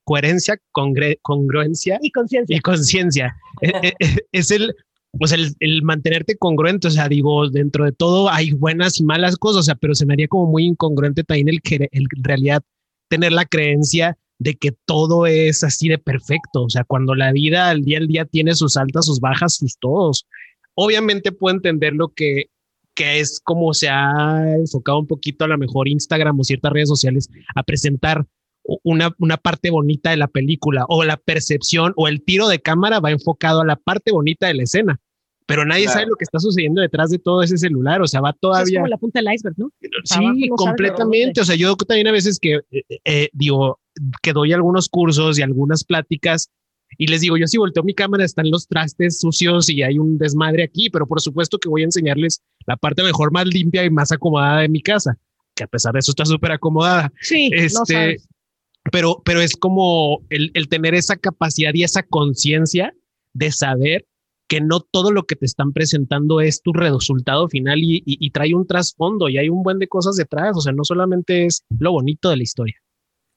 [0.05, 2.57] coherencia, congruencia y conciencia.
[2.57, 3.37] Y conciencia.
[3.63, 4.75] Eh, eh, eh, es el,
[5.13, 9.37] pues el, el, mantenerte congruente, o sea, digo, dentro de todo hay buenas y malas
[9.37, 12.63] cosas, o sea, pero se me haría como muy incongruente también el que en realidad
[13.09, 17.69] tener la creencia de que todo es así de perfecto, o sea, cuando la vida
[17.69, 20.27] al día al día tiene sus altas, sus bajas, sus todos.
[20.75, 22.47] Obviamente puedo entender lo que
[22.95, 26.89] que es como se ha enfocado un poquito a lo mejor Instagram o ciertas redes
[26.89, 28.27] sociales a presentar
[28.83, 33.01] una, una parte bonita de la película o la percepción o el tiro de cámara
[33.01, 35.01] va enfocado a la parte bonita de la escena.
[35.47, 38.01] Pero nadie sabe lo que está sucediendo detrás de todo ese celular.
[38.01, 38.75] O sea, va todavía.
[38.75, 39.69] Es como la punta del iceberg, ¿no?
[40.05, 41.41] Sí, completamente.
[41.41, 43.81] O sea, yo también a veces que eh, eh, digo
[44.23, 46.51] que doy algunos cursos y algunas pláticas
[46.99, 50.19] y les digo, yo si volteo mi cámara, están los trastes sucios y hay un
[50.19, 53.91] desmadre aquí, pero por supuesto que voy a enseñarles la parte mejor, más limpia y
[53.91, 55.19] más acomodada de mi casa,
[55.55, 57.13] que a pesar de eso está súper acomodada.
[57.21, 58.19] Sí, este,
[58.91, 62.95] pero, pero es como el, el tener esa capacidad y esa conciencia
[63.33, 64.07] de saber
[64.49, 68.31] que no todo lo que te están presentando es tu resultado final y, y, y,
[68.31, 70.57] trae un trasfondo y hay un buen de cosas detrás.
[70.57, 72.75] O sea, no solamente es lo bonito de la historia.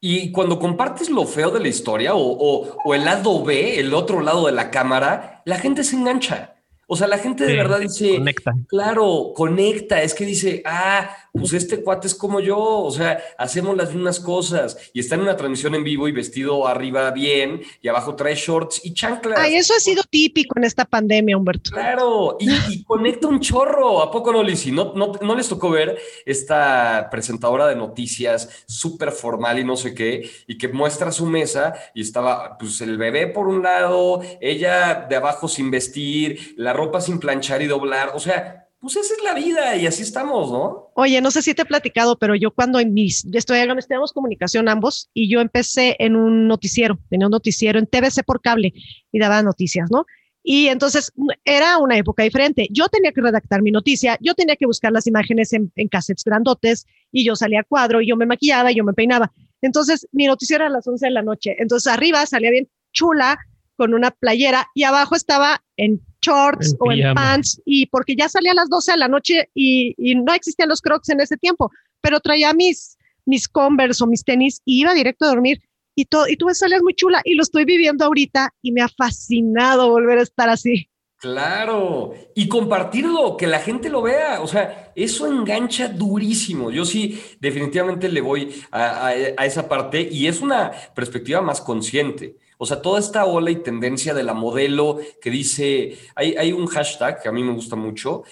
[0.05, 3.93] Y cuando compartes lo feo de la historia o, o, o, el lado B, el
[3.93, 6.55] otro lado de la cámara, la gente se engancha.
[6.87, 8.51] O sea, la gente de verdad dice, conecta.
[8.67, 13.75] claro, conecta, es que dice, ah, pues este cuate es como yo, o sea, hacemos
[13.75, 17.87] las mismas cosas y está en una transmisión en vivo y vestido arriba bien y
[17.87, 19.39] abajo trae shorts y chanclas.
[19.39, 21.71] Ay, eso ha sido típico en esta pandemia, Humberto.
[21.71, 24.71] Claro, y, conecta un chorro, ¿a poco no, Lizzy?
[24.71, 29.95] ¿No, no, no les tocó ver esta presentadora de noticias súper formal y no sé
[29.95, 35.07] qué, y que muestra su mesa y estaba, pues, el bebé por un lado, ella
[35.09, 39.23] de abajo sin vestir, la ropa sin planchar y doblar, o sea, pues esa es
[39.23, 40.91] la vida y así estamos, ¿no?
[40.95, 44.67] Oye, no sé si te he platicado, pero yo cuando en mis, estoy, estudiamos comunicación
[44.67, 48.73] ambos y yo empecé en un noticiero, tenía un noticiero en TVC por cable
[49.09, 50.05] y daba noticias, ¿no?
[50.43, 51.13] Y entonces
[51.45, 52.67] era una época diferente.
[52.71, 56.25] Yo tenía que redactar mi noticia, yo tenía que buscar las imágenes en, en cassettes
[56.25, 59.31] grandotes y yo salía a cuadro y yo me maquillaba y yo me peinaba.
[59.61, 61.55] Entonces mi noticiero era a las 11 de la noche.
[61.57, 63.39] Entonces arriba salía bien chula
[63.77, 68.51] con una playera y abajo estaba en shorts o en pants y porque ya salía
[68.51, 72.19] a las 12 de la noche y, no existían los crocs en ese tiempo, pero
[72.19, 75.62] traía mis, mis Converse o mis tenis y iba directo a dormir
[75.95, 78.81] y, todo, y tú me salías muy chula y lo estoy viviendo ahorita y me
[78.81, 80.89] ha fascinado volver a estar así.
[81.17, 86.69] Claro, y compartirlo, que la gente lo vea, o sea, eso engancha durísimo.
[86.69, 92.36] Yo sí, definitivamente le voy a, a esa parte y es una perspectiva más consciente.
[92.63, 96.65] O sea, toda esta ola y tendencia de la modelo que dice, hay, hay un
[96.67, 98.23] hashtag que a mí me gusta mucho,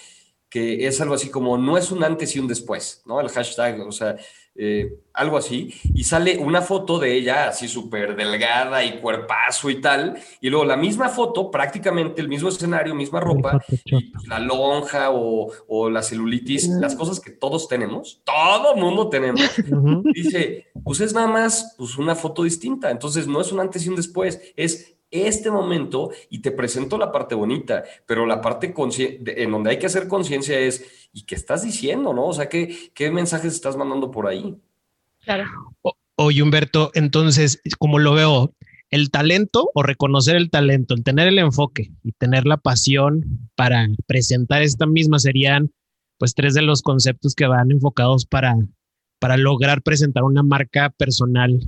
[0.48, 3.20] que es algo así como, no es un antes y un después, ¿no?
[3.20, 4.16] El hashtag, o sea,
[4.54, 9.80] eh, algo así, y sale una foto de ella así súper delgada y cuerpazo y
[9.80, 15.10] tal, y luego la misma foto, prácticamente el mismo escenario, misma ropa, pues, la lonja
[15.10, 19.42] o, la celulitis, las cosas que todos tenemos, todo mundo tenemos,
[20.14, 23.88] dice, pues es nada más pues una foto distinta, entonces no es un antes y
[23.88, 29.50] un después, es este momento y te presento la parte bonita, pero la parte en
[29.50, 32.26] donde hay que hacer conciencia es, ¿y qué estás diciendo, no?
[32.26, 34.56] O sea, ¿qué, qué mensajes estás mandando por ahí?
[35.20, 35.44] Claro.
[36.16, 38.54] oye, Humberto, entonces, como lo veo,
[38.90, 43.86] el talento o reconocer el talento, el tener el enfoque y tener la pasión para
[44.06, 45.72] presentar esta misma serían
[46.18, 48.54] pues tres de los conceptos que van enfocados para,
[49.18, 51.58] para lograr presentar una marca personal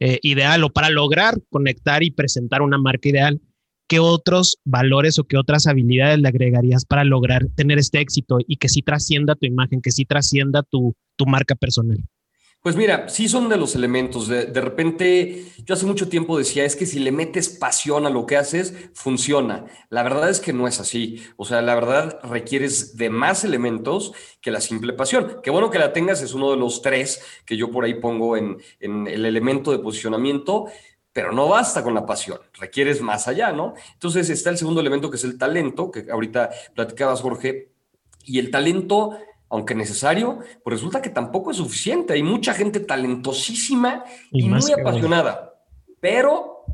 [0.00, 3.40] eh, ideal o para lograr conectar y presentar una marca ideal,
[3.88, 8.56] ¿qué otros valores o qué otras habilidades le agregarías para lograr tener este éxito y
[8.56, 11.98] que sí trascienda tu imagen, que sí trascienda tu, tu marca personal?
[12.66, 14.26] Pues mira, sí son de los elementos.
[14.26, 18.26] De, repente, yo hace mucho tiempo decía, es que si le metes pasión a lo
[18.26, 19.66] que haces, funciona.
[19.88, 21.22] La verdad es que no es así.
[21.36, 25.38] O sea, la verdad requieres de más elementos que la simple pasión.
[25.44, 28.36] Qué bueno que la tengas, es uno de los tres que yo por ahí pongo
[28.36, 30.66] en, en el elemento de posicionamiento,
[31.12, 33.74] pero no basta con la pasión, requieres más allá, ¿no?
[33.92, 37.70] Entonces está el segundo elemento que es el talento, que ahorita platicabas, Jorge,
[38.24, 39.16] y el talento
[39.48, 42.14] aunque necesario, pues resulta que tampoco es suficiente.
[42.14, 45.54] Hay mucha gente talentosísima y, muy apasionada,
[46.00, 46.64] pero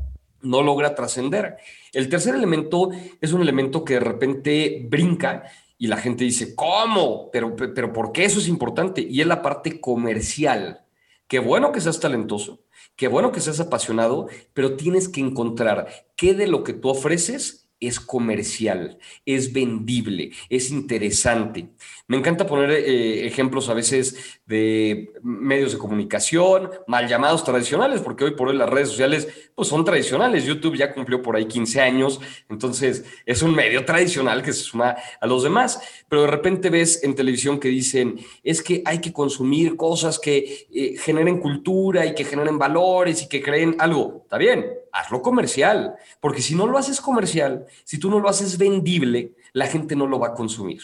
[0.41, 1.57] no logra trascender.
[1.91, 2.89] El tercer elemento
[3.21, 5.43] es un elemento que de repente brinca
[5.77, 7.29] y la gente dice, ¿cómo?
[7.31, 9.01] Pero, pero ¿por qué eso es importante?
[9.01, 10.85] Y es la parte comercial.
[11.27, 12.63] Qué bueno que seas talentoso,
[12.95, 17.62] qué bueno que seas apasionado, pero tienes que encontrar qué de lo que tú ofreces
[17.87, 21.69] es comercial, es vendible, es interesante.
[22.07, 28.25] Me encanta poner eh, ejemplos a veces de medios de comunicación, mal llamados tradicionales, porque
[28.25, 30.43] hoy por hoy las redes sociales pues, son tradicionales.
[30.43, 32.19] YouTube ya cumplió por ahí 15 años,
[32.49, 35.81] entonces es un medio tradicional que se suma a los demás.
[36.09, 40.67] Pero de repente ves en televisión que dicen, es que hay que consumir cosas que
[40.73, 44.21] eh, generen cultura y que generen valores y que creen algo.
[44.23, 48.57] Está bien, hazlo comercial, porque si no lo haces comercial, si tú no lo haces
[48.57, 50.81] vendible, la gente no lo va a consumir.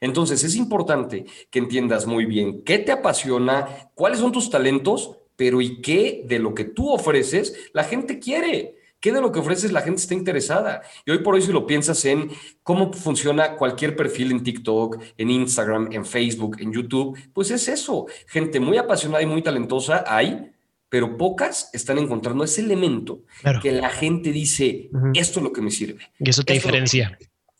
[0.00, 5.60] Entonces es importante que entiendas muy bien qué te apasiona, cuáles son tus talentos, pero
[5.60, 8.76] y qué de lo que tú ofreces la gente quiere.
[9.00, 10.82] ¿Qué de lo que ofreces la gente está interesada?
[11.06, 12.30] Y hoy por hoy si lo piensas en
[12.62, 18.06] cómo funciona cualquier perfil en TikTok, en Instagram, en Facebook, en YouTube, pues es eso.
[18.26, 20.52] Gente muy apasionada y muy talentosa hay,
[20.90, 23.22] pero pocas están encontrando ese elemento
[23.62, 26.10] que la gente dice, esto es lo que me sirve.
[26.18, 27.16] Y eso te diferencia.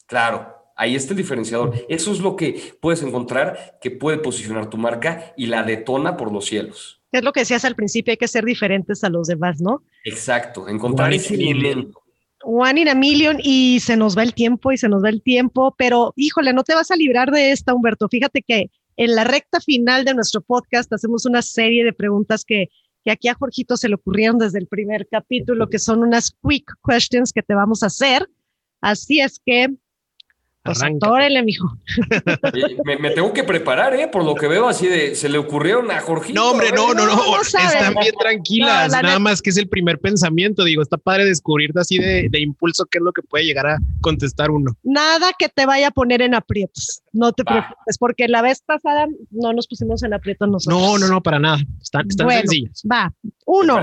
[0.07, 1.87] Claro, ahí está el diferenciador.
[1.89, 6.33] Eso es lo que puedes encontrar que puede posicionar tu marca y la detona por
[6.33, 7.01] los cielos.
[7.13, 9.85] Es lo que decías al principio, hay que ser diferentes a los demás, ¿no?
[10.05, 12.03] Exacto, encontrar ese elemento.
[12.43, 15.23] One in a million y se nos va el tiempo y se nos va el
[15.23, 18.09] tiempo, pero híjole, no te vas a librar de esta, Humberto.
[18.09, 22.69] Fíjate que en la recta final de nuestro podcast hacemos una serie de preguntas que
[23.05, 26.73] que aquí a Jorgito se le ocurrieron desde el primer capítulo, que son unas quick
[26.87, 28.29] questions que te vamos a hacer.
[28.81, 29.69] Así es que,
[30.63, 31.77] pues atórele, mijo.
[32.85, 34.09] Me, me tengo que preparar, ¿eh?
[34.09, 36.39] Por lo que veo así de, se le ocurrieron a Jorgito.
[36.39, 37.17] No, hombre, no, no, no.
[37.17, 37.41] no.
[37.41, 38.89] Están bien tranquilas.
[38.89, 39.19] No, Nada neta.
[39.19, 40.65] más que es el primer pensamiento.
[40.65, 43.79] Digo, está padre descubrirte así de, de impulso qué es lo que puede llegar a
[44.03, 44.77] contestar uno.
[44.83, 47.03] Nada que te vaya a poner en aprietos.
[47.13, 50.81] No te preocupes, porque la vez pasada no nos pusimos en aprietos nosotros.
[50.81, 51.59] No, no, no, para nada.
[51.81, 52.83] Están, están Bueno, sencillas.
[52.91, 53.13] Va.
[53.47, 53.81] Uno,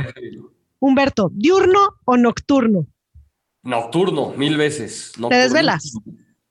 [0.79, 2.85] Humberto, ¿diurno o nocturno?
[3.63, 5.13] Nocturno, mil veces.
[5.29, 5.93] ¿Te desvelas?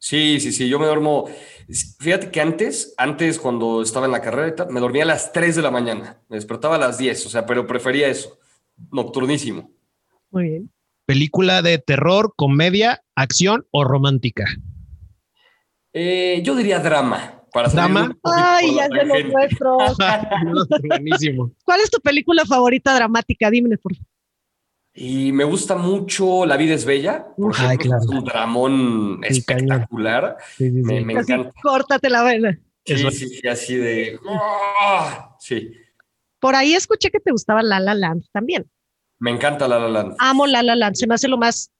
[0.08, 1.24] Sí, sí, sí, yo me duermo.
[1.98, 5.32] Fíjate que antes, antes cuando estaba en la carrera, y tal, me dormía a las
[5.32, 8.38] 3 de la mañana, me despertaba a las 10, o sea, pero prefería eso,
[8.92, 9.68] nocturnísimo.
[10.30, 10.72] Muy bien.
[11.06, 14.44] Película de terror, comedia, acción o romántica.
[15.92, 18.16] Eh, yo diría drama, para ¿Drama?
[18.22, 19.96] Ay, ya de los nuestros.
[20.86, 21.50] Buenísimo.
[21.64, 23.50] ¿Cuál es tu película favorita dramática?
[23.50, 24.05] Dime, por favor.
[24.98, 28.02] Y me gusta mucho La vida es bella, por Ay, ejemplo, claro.
[28.02, 30.36] es un dramón espectacular.
[30.56, 30.82] Sí, sí, sí.
[30.82, 31.52] Me, me Así, encanta.
[31.62, 32.58] córtate la vena.
[32.84, 34.18] Sí, sí, sí, así de.
[34.28, 35.36] ¡ah!
[35.40, 35.70] Sí,
[36.40, 38.64] Por ahí escuché que te gustaba La La Land también.
[39.18, 40.14] me encanta La La Land.
[40.18, 40.94] Amo La La Land.
[40.94, 41.70] Se me hace lo más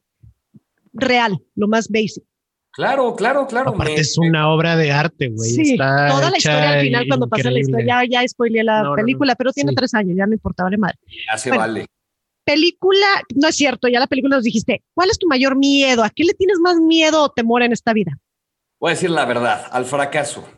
[0.93, 2.25] real, lo más basic.
[2.73, 3.71] Claro, claro, claro.
[3.71, 5.51] Aparte me- es una obra de arte, güey.
[5.51, 7.81] Sí, Está toda la historia al final cuando pasa la increíble.
[7.83, 8.97] historia, ya, ya spoileé la No, no, no.
[8.97, 9.77] película, pero tiene Sí.
[9.77, 10.99] tres años, ya no importa, vale madre.
[11.31, 11.61] Ya se Bueno.
[11.63, 11.87] vale.
[12.47, 16.05] Película, no es cierto, ya la película nos dijiste, ¿cuál es tu mayor miedo?
[16.05, 18.13] ¿A qué le tienes más miedo o temor en esta vida?
[18.79, 20.49] Voy a decir la verdad, al fracaso.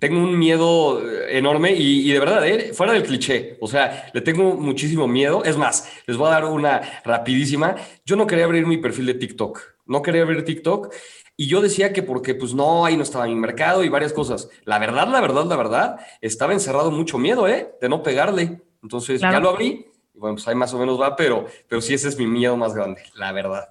[0.00, 3.58] Tengo un miedo eh, enorme y, y de verdad, eh, fuera del cliché.
[3.60, 5.44] O sea, le tengo muchísimo miedo.
[5.44, 7.74] Es más, les voy a dar una rapidísima.
[8.06, 9.60] Yo no quería abrir mi perfil de TikTok.
[9.86, 10.94] No quería abrir TikTok.
[11.36, 14.48] Y yo decía que porque, pues no, ahí no estaba mi mercado y varias cosas.
[14.64, 17.74] La verdad, la verdad, la verdad, estaba encerrado mucho miedo, ¿eh?
[17.80, 18.62] De no pegarle.
[18.82, 19.34] Entonces, Claro.
[19.36, 19.84] ya lo abrí.
[20.18, 22.56] Y bueno, pues ahí más o menos va, pero, pero sí, ese es mi miedo
[22.56, 23.68] más grande, la verdad.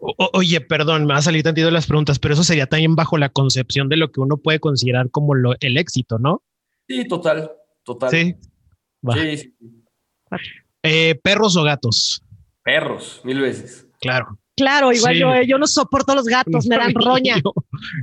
[0.00, 2.94] O- oye, perdón, me va a salir tantito de las preguntas, pero eso sería también
[2.96, 6.42] bajo la concepción de lo que uno puede considerar como lo- el éxito, ¿no?
[6.88, 7.50] Sí, total,
[7.84, 8.08] total.
[8.10, 8.34] Sí.
[9.06, 9.12] Va.
[9.14, 9.54] Sí, sí.
[10.82, 12.22] Eh, ¿Perros o gatos?
[12.62, 13.86] Perros, mil veces.
[14.00, 14.38] Claro.
[14.56, 15.20] Claro, igual Sí.
[15.20, 17.36] yo, yo no soporto los gatos, me dan roña.
[17.44, 17.52] Yo-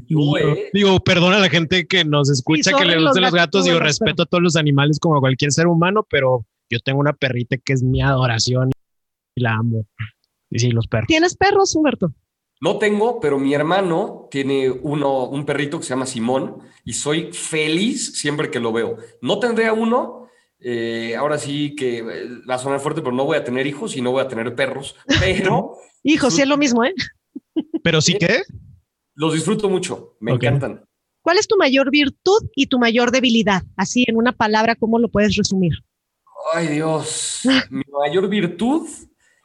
[0.07, 0.69] Yo, yo- eh.
[0.73, 3.65] digo, perdona a la gente que nos escucha, que le los gustan los gatos, gatos.
[3.65, 7.13] Digo, respeto a todos los animales como a cualquier ser humano, pero yo tengo una
[7.13, 8.71] perrita que es mi adoración
[9.35, 9.85] y la amo.
[10.49, 11.07] Y sí, los perros.
[11.07, 12.13] ¿Tienes perros, Humberto?
[12.59, 17.31] No tengo, pero mi hermano tiene uno, un perrito que se llama Simón y soy
[17.31, 18.97] feliz siempre que lo veo.
[19.21, 20.27] No tendría uno,
[20.59, 22.03] eh, ahora sí que eh,
[22.49, 24.55] va a sonar fuerte, pero no voy a tener hijos y no voy a tener
[24.55, 26.93] perros, pero Hijo, sí es lo mismo, ¿eh?
[27.83, 28.43] Pero sí que
[29.13, 30.85] los disfruto mucho, me encantan.
[31.21, 33.63] ¿Cuál es tu mayor virtud y tu mayor debilidad?
[33.75, 35.73] Así, en una palabra, ¿cómo lo puedes resumir?
[36.53, 38.87] Ay Dios, mi mayor virtud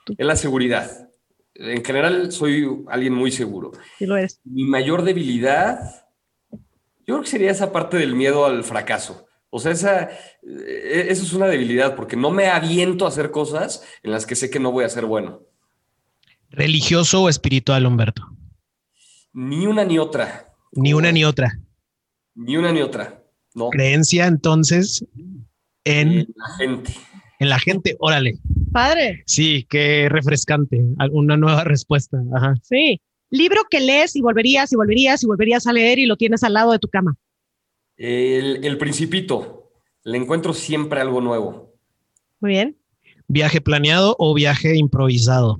[0.07, 1.09] es la seguridad.
[1.55, 3.73] En general soy alguien muy seguro.
[3.99, 4.41] Si lo eres.
[4.45, 6.07] Mi mayor debilidad,
[6.51, 6.59] yo
[7.07, 9.27] creo que sería esa parte del miedo al fracaso.
[9.51, 10.05] O sea, esa,
[10.43, 14.35] eh, eso es una debilidad porque no me aviento a hacer cosas en las que
[14.35, 15.43] sé que no voy a ser bueno.
[16.51, 18.23] religioso o espiritual, Humberto.
[19.33, 20.55] Ni una ni otra.
[20.73, 21.59] Ni una ni otra.
[22.35, 23.23] Ni una ni otra.
[23.55, 23.69] No.
[23.71, 25.07] Creencia entonces
[25.85, 26.93] en, La gente.
[27.39, 27.97] en la gente.
[28.01, 28.39] Órale.
[28.73, 30.83] Padre, Sí, qué refrescante.
[31.13, 32.19] Una nueva respuesta.
[32.35, 32.55] Ajá.
[32.63, 33.01] sí.
[33.31, 36.53] Libro que lees y volverías y volverías y volverías a leer y lo tienes al
[36.53, 37.17] lado de tu cama.
[37.97, 39.71] El, el principito.
[40.05, 41.75] Le encuentro siempre algo nuevo.
[42.41, 42.77] Muy bien.
[43.29, 45.59] Viaje planeado o viaje improvisado.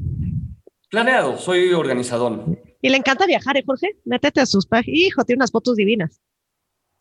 [0.91, 2.59] Planeado, soy organizadón.
[2.83, 3.97] Y le encanta viajar, ¿eh, Jorge?
[4.05, 4.99] Métete a sus páginas.
[5.01, 6.21] Hijo, tiene unas fotos divinas.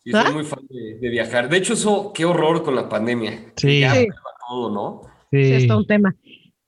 [0.04, 0.32] Sí, soy ¿Ah?
[0.32, 1.48] muy fan de, de viajar.
[1.50, 3.54] De hecho, eso, qué horror con la pandemia.
[3.56, 3.82] Sí.
[3.82, 4.08] Ya Sí.
[4.50, 5.02] todo, ¿no?
[5.32, 5.54] Sí, Sí.
[5.54, 6.16] es todo un tema.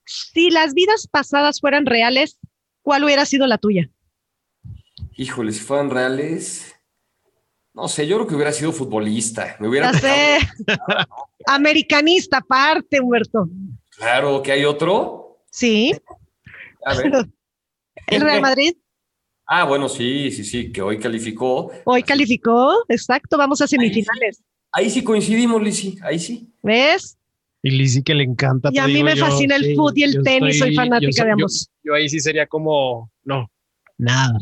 [0.04, 2.38] Si las vidas pasadas fueran reales,
[2.82, 3.90] ¿cuál hubiera sido la tuya?
[5.16, 6.74] Híjole, si fueran reales.
[7.72, 9.56] No sé, yo creo que hubiera sido futbolista.
[9.58, 10.38] Me hubiera Ya sé.
[11.46, 13.48] Americanista, aparte, Humberto.
[13.96, 15.40] Claro que hay otro.
[15.50, 15.92] Sí.
[16.84, 17.10] A ver.
[18.06, 18.76] El Real Madrid
[19.46, 21.70] Ah, bueno, sí, sí, sí, que hoy calificó.
[21.84, 22.84] hoy calificó.
[22.88, 24.42] Exacto, vamos a semifinales.
[24.72, 25.96] Ahí sí coincidimos, Lisi.
[26.02, 26.52] Ahí sí.
[26.62, 27.18] ¿Ves?
[27.62, 28.70] Y Lizzy que le encanta.
[28.72, 31.24] Y a mí me yo, fascina el sí, fútbol y el tenis, soy fanática yo
[31.24, 31.70] de ambos.
[31.82, 33.50] Yo, ahí sí sería como, no,
[33.96, 34.38] nada.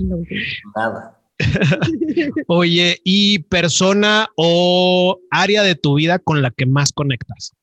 [0.75, 1.21] Nada.
[2.47, 7.55] Oye, ¿y persona o área de tu vida con la que más conectas?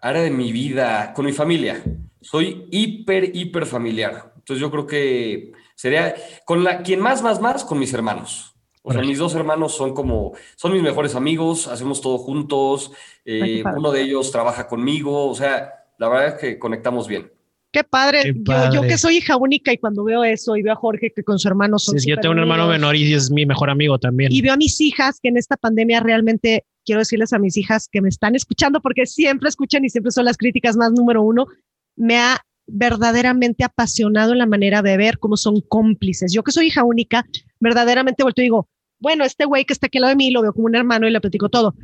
[0.00, 1.82] Área de mi vida, con mi familia.
[2.20, 4.32] Soy hiper, hiper familiar.
[4.36, 6.14] Entonces yo creo que sería
[6.44, 8.54] con la quien más, más, más, con mis hermanos.
[8.82, 12.90] O sea, mis dos hermanos son como, son mis mejores amigos, hacemos todo juntos,
[13.24, 17.30] eh, uno de ellos trabaja conmigo, o sea, la verdad es que conectamos bien.
[17.70, 18.34] Qué padre.
[18.72, 21.38] Yo, que soy hija única y cuando veo eso y veo a Jorge que con
[21.38, 21.98] su hermano son.
[21.98, 24.32] Sí, yo tengo un hermano menor y es mi mejor amigo también.
[24.32, 27.86] Y veo a mis hijas que en esta pandemia realmente quiero decirles a mis hijas
[27.92, 31.46] que me están escuchando porque siempre escuchan y siempre son las críticas más número uno.
[31.98, 36.32] Me ha verdaderamente apasionado en la manera de ver cómo son cómplices.
[36.32, 37.24] Yo que soy hija única,
[37.60, 38.68] verdaderamente vuelto y digo,
[39.00, 41.08] bueno, este güey que está aquí al lado de mí lo veo como un hermano
[41.08, 41.74] y le platico todo.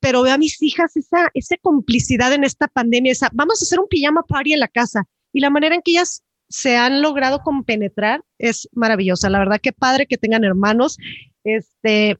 [0.00, 3.80] Pero veo a mis hijas esa, esa complicidad en esta pandemia, esa, vamos a hacer
[3.80, 5.04] un pijama party en la casa.
[5.32, 9.30] Y la manera en que ellas se han logrado compenetrar es maravillosa.
[9.30, 10.98] La verdad, que padre que tengan hermanos.
[11.42, 12.18] Este,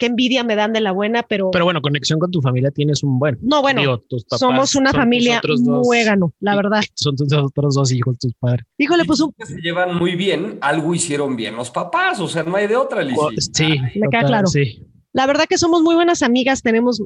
[0.00, 1.50] qué envidia me dan de la buena, pero...
[1.52, 3.38] Pero bueno, conexión con tu familia tienes un buen.
[3.42, 6.82] No, bueno, somos una familia muégano, la verdad.
[6.94, 8.64] Son tus otros dos hijos, tus padres.
[8.78, 9.32] Híjole, pues un...
[9.38, 13.02] Se llevan muy bien, algo hicieron bien los papás, o sea, no hay de otra,
[13.02, 13.50] Lizy.
[13.52, 14.46] Sí, me queda claro.
[14.48, 14.82] Sí.
[15.12, 17.02] La verdad que somos muy buenas amigas, tenemos,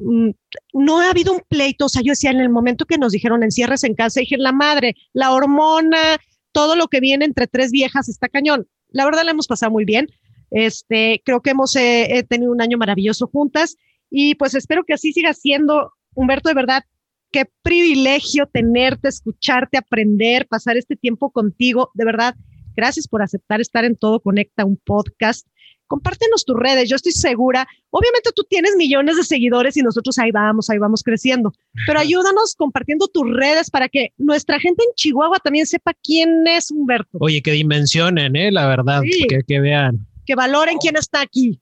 [0.73, 3.43] no ha habido un pleito, o sea, yo decía, en el momento que nos dijeron
[3.43, 6.17] encierres en casa, dije, la madre, la hormona,
[6.53, 8.67] todo lo que viene entre tres viejas está cañón.
[8.89, 10.07] La verdad la hemos pasado muy bien.
[10.51, 13.75] Este, creo que hemos eh, tenido un año maravilloso juntas
[14.09, 15.91] y pues espero que así siga siendo.
[16.13, 16.83] Humberto, de verdad,
[17.31, 21.91] qué privilegio tenerte, escucharte, aprender, pasar este tiempo contigo.
[21.93, 22.35] De verdad,
[22.75, 25.45] gracias por aceptar estar en Todo Conecta, un podcast.
[25.87, 27.67] Compártenos tus redes, yo estoy segura.
[27.91, 31.51] Obviamente tú tienes millones de seguidores y nosotros ahí vamos, ahí vamos creciendo.
[31.85, 36.71] Pero ayúdanos compartiendo tus redes para que nuestra gente en Chihuahua también sepa quién es
[36.71, 37.17] Humberto.
[37.19, 38.51] Oye, que dimensionen, ¿eh?
[38.51, 41.61] La verdad, que, que vean que valoren quién está aquí.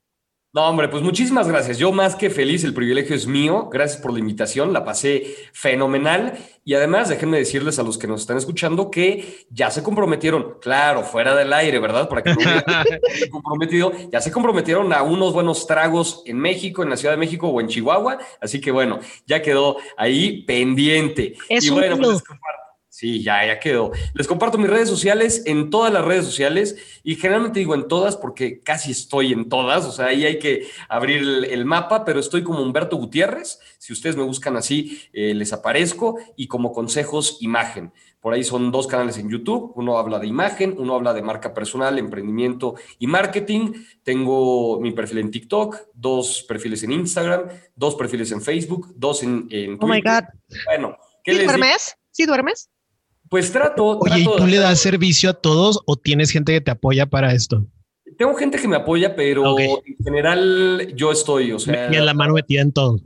[0.55, 1.79] No, hombre, pues muchísimas gracias.
[1.79, 3.69] Yo más que feliz, el privilegio es mío.
[3.71, 6.37] Gracias por la invitación, la pasé fenomenal.
[6.63, 11.01] Y además, déjenme decirles a los que nos están escuchando que ya se comprometieron, claro,
[11.01, 12.07] fuera del aire, ¿verdad?
[12.07, 16.91] Para que no se comprometido, ya se comprometieron a unos buenos tragos en México, en
[16.91, 18.19] la Ciudad de México o en Chihuahua.
[18.39, 21.33] Así que bueno, ya quedó ahí pendiente.
[21.49, 22.21] Es y un bueno, pues
[23.03, 23.91] Sí, ya, ya quedó.
[24.13, 28.15] Les comparto mis redes sociales en todas las redes sociales y generalmente digo en todas
[28.15, 32.43] porque casi estoy en todas, o sea, ahí hay que abrir el, mapa, pero estoy
[32.43, 37.91] como Humberto Gutiérrez, si ustedes me buscan así, eh, les aparezco y como consejos imagen.
[38.21, 41.53] Por ahí son dos canales en YouTube, uno habla de imagen, uno habla de marca
[41.53, 43.73] personal, emprendimiento y marketing.
[44.03, 49.49] Tengo mi perfil en TikTok, dos perfiles en Instagram, dos perfiles en Facebook, dos en,
[49.49, 49.79] en Twitter.
[49.81, 50.23] Oh my God.
[50.67, 50.97] Bueno.
[51.25, 51.97] ¿Sí duermes?
[52.11, 52.69] ¿Sí duermes?
[53.33, 53.97] Pues trato.
[53.97, 57.33] Oye, ¿y tú le das servicio a todos o tienes gente que te apoya para
[57.33, 57.65] esto?
[58.15, 61.91] Tengo gente que me apoya, pero en general yo estoy, o sea.
[61.91, 62.99] Y en la mano metida en todo.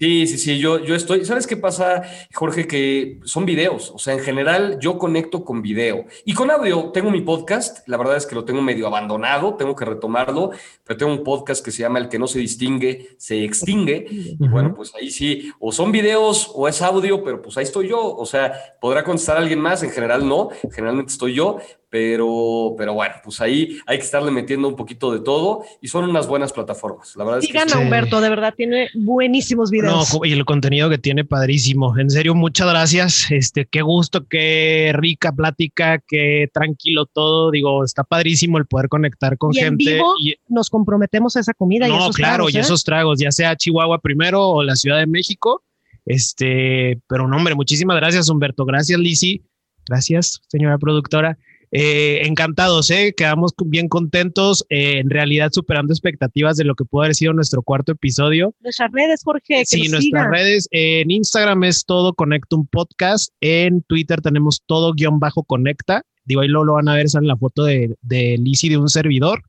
[0.00, 1.26] Sí, sí, sí, yo, yo estoy.
[1.26, 2.66] ¿Sabes qué pasa, Jorge?
[2.66, 3.90] Que son videos.
[3.90, 6.90] O sea, en general yo conecto con video y con audio.
[6.90, 7.86] Tengo mi podcast.
[7.86, 9.56] La verdad es que lo tengo medio abandonado.
[9.56, 10.52] Tengo que retomarlo,
[10.84, 14.06] pero tengo un podcast que se llama El que no se distingue, se extingue.
[14.10, 17.88] Y bueno, pues ahí sí, o son videos o es audio, pero pues ahí estoy
[17.88, 18.16] yo.
[18.16, 19.82] O sea, podrá contestar alguien más.
[19.82, 20.48] En general no.
[20.72, 21.58] Generalmente estoy yo,
[21.90, 26.08] pero, pero bueno, pues ahí hay que estarle metiendo un poquito de todo y son
[26.08, 27.16] unas buenas plataformas.
[27.16, 30.14] La verdad Sigan es que a Humberto, de verdad, tiene buenísimos videos.
[30.14, 31.98] No, y el contenido que tiene padrísimo.
[31.98, 33.26] En serio, muchas gracias.
[33.30, 37.50] Este, qué gusto, qué rica plática, qué tranquilo todo.
[37.50, 40.00] Digo, está padrísimo el poder conectar con gente.
[40.20, 42.60] y nos comprometemos a esa comida no, y esos claro, tragos, y ¿eh?
[42.60, 45.64] esos tragos, ya sea Chihuahua primero o la Ciudad de México.
[46.06, 48.64] Este, pero no, hombre, muchísimas gracias, Humberto.
[48.64, 49.42] Gracias, Lisi.
[49.88, 51.36] Gracias, señora productora.
[51.72, 53.14] Eh, encantados, ¿eh?
[53.16, 57.62] quedamos bien contentos, eh, en realidad superando expectativas de lo que pudo haber sido nuestro
[57.62, 58.54] cuarto episodio.
[58.60, 59.60] Nuestras redes, Jorge.
[59.60, 60.32] Que sí, nuestras sigan.
[60.32, 66.02] redes, en Instagram es todo Conecta un podcast, en Twitter tenemos todo guion bajo Conecta,
[66.24, 68.88] digo, ahí lo, lo van a ver, sale la foto de, de Lizzy de un
[68.88, 69.42] servidor.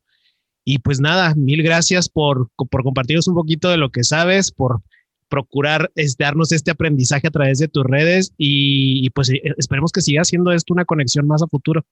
[0.64, 4.80] Y pues nada, mil gracias por, por compartirnos un poquito de lo que sabes, por
[5.28, 9.90] procurar este, darnos este aprendizaje a través de tus redes y, y pues eh, esperemos
[9.90, 11.84] que siga siendo esto una conexión más a futuro.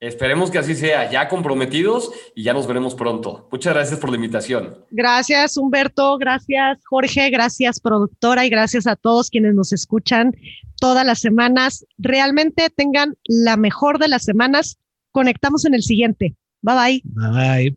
[0.00, 3.48] Esperemos que así sea, ya comprometidos y ya nos veremos pronto.
[3.50, 4.84] Muchas gracias por la invitación.
[4.92, 6.16] Gracias, Humberto.
[6.18, 7.30] Gracias, Jorge.
[7.30, 8.46] Gracias, productora.
[8.46, 10.36] Y gracias a todos quienes nos escuchan
[10.80, 11.84] todas las semanas.
[11.98, 14.78] Realmente tengan la mejor de las semanas.
[15.10, 16.36] Conectamos en el siguiente.
[16.62, 17.02] Bye bye.
[17.04, 17.76] Bye.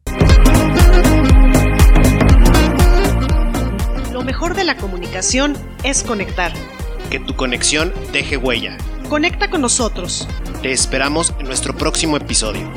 [4.14, 6.52] Lo mejor de la comunicación es conectar.
[7.10, 8.78] Que tu conexión deje huella.
[9.12, 10.26] Conecta con nosotros.
[10.62, 12.72] Te esperamos en nuestro próximo episodio.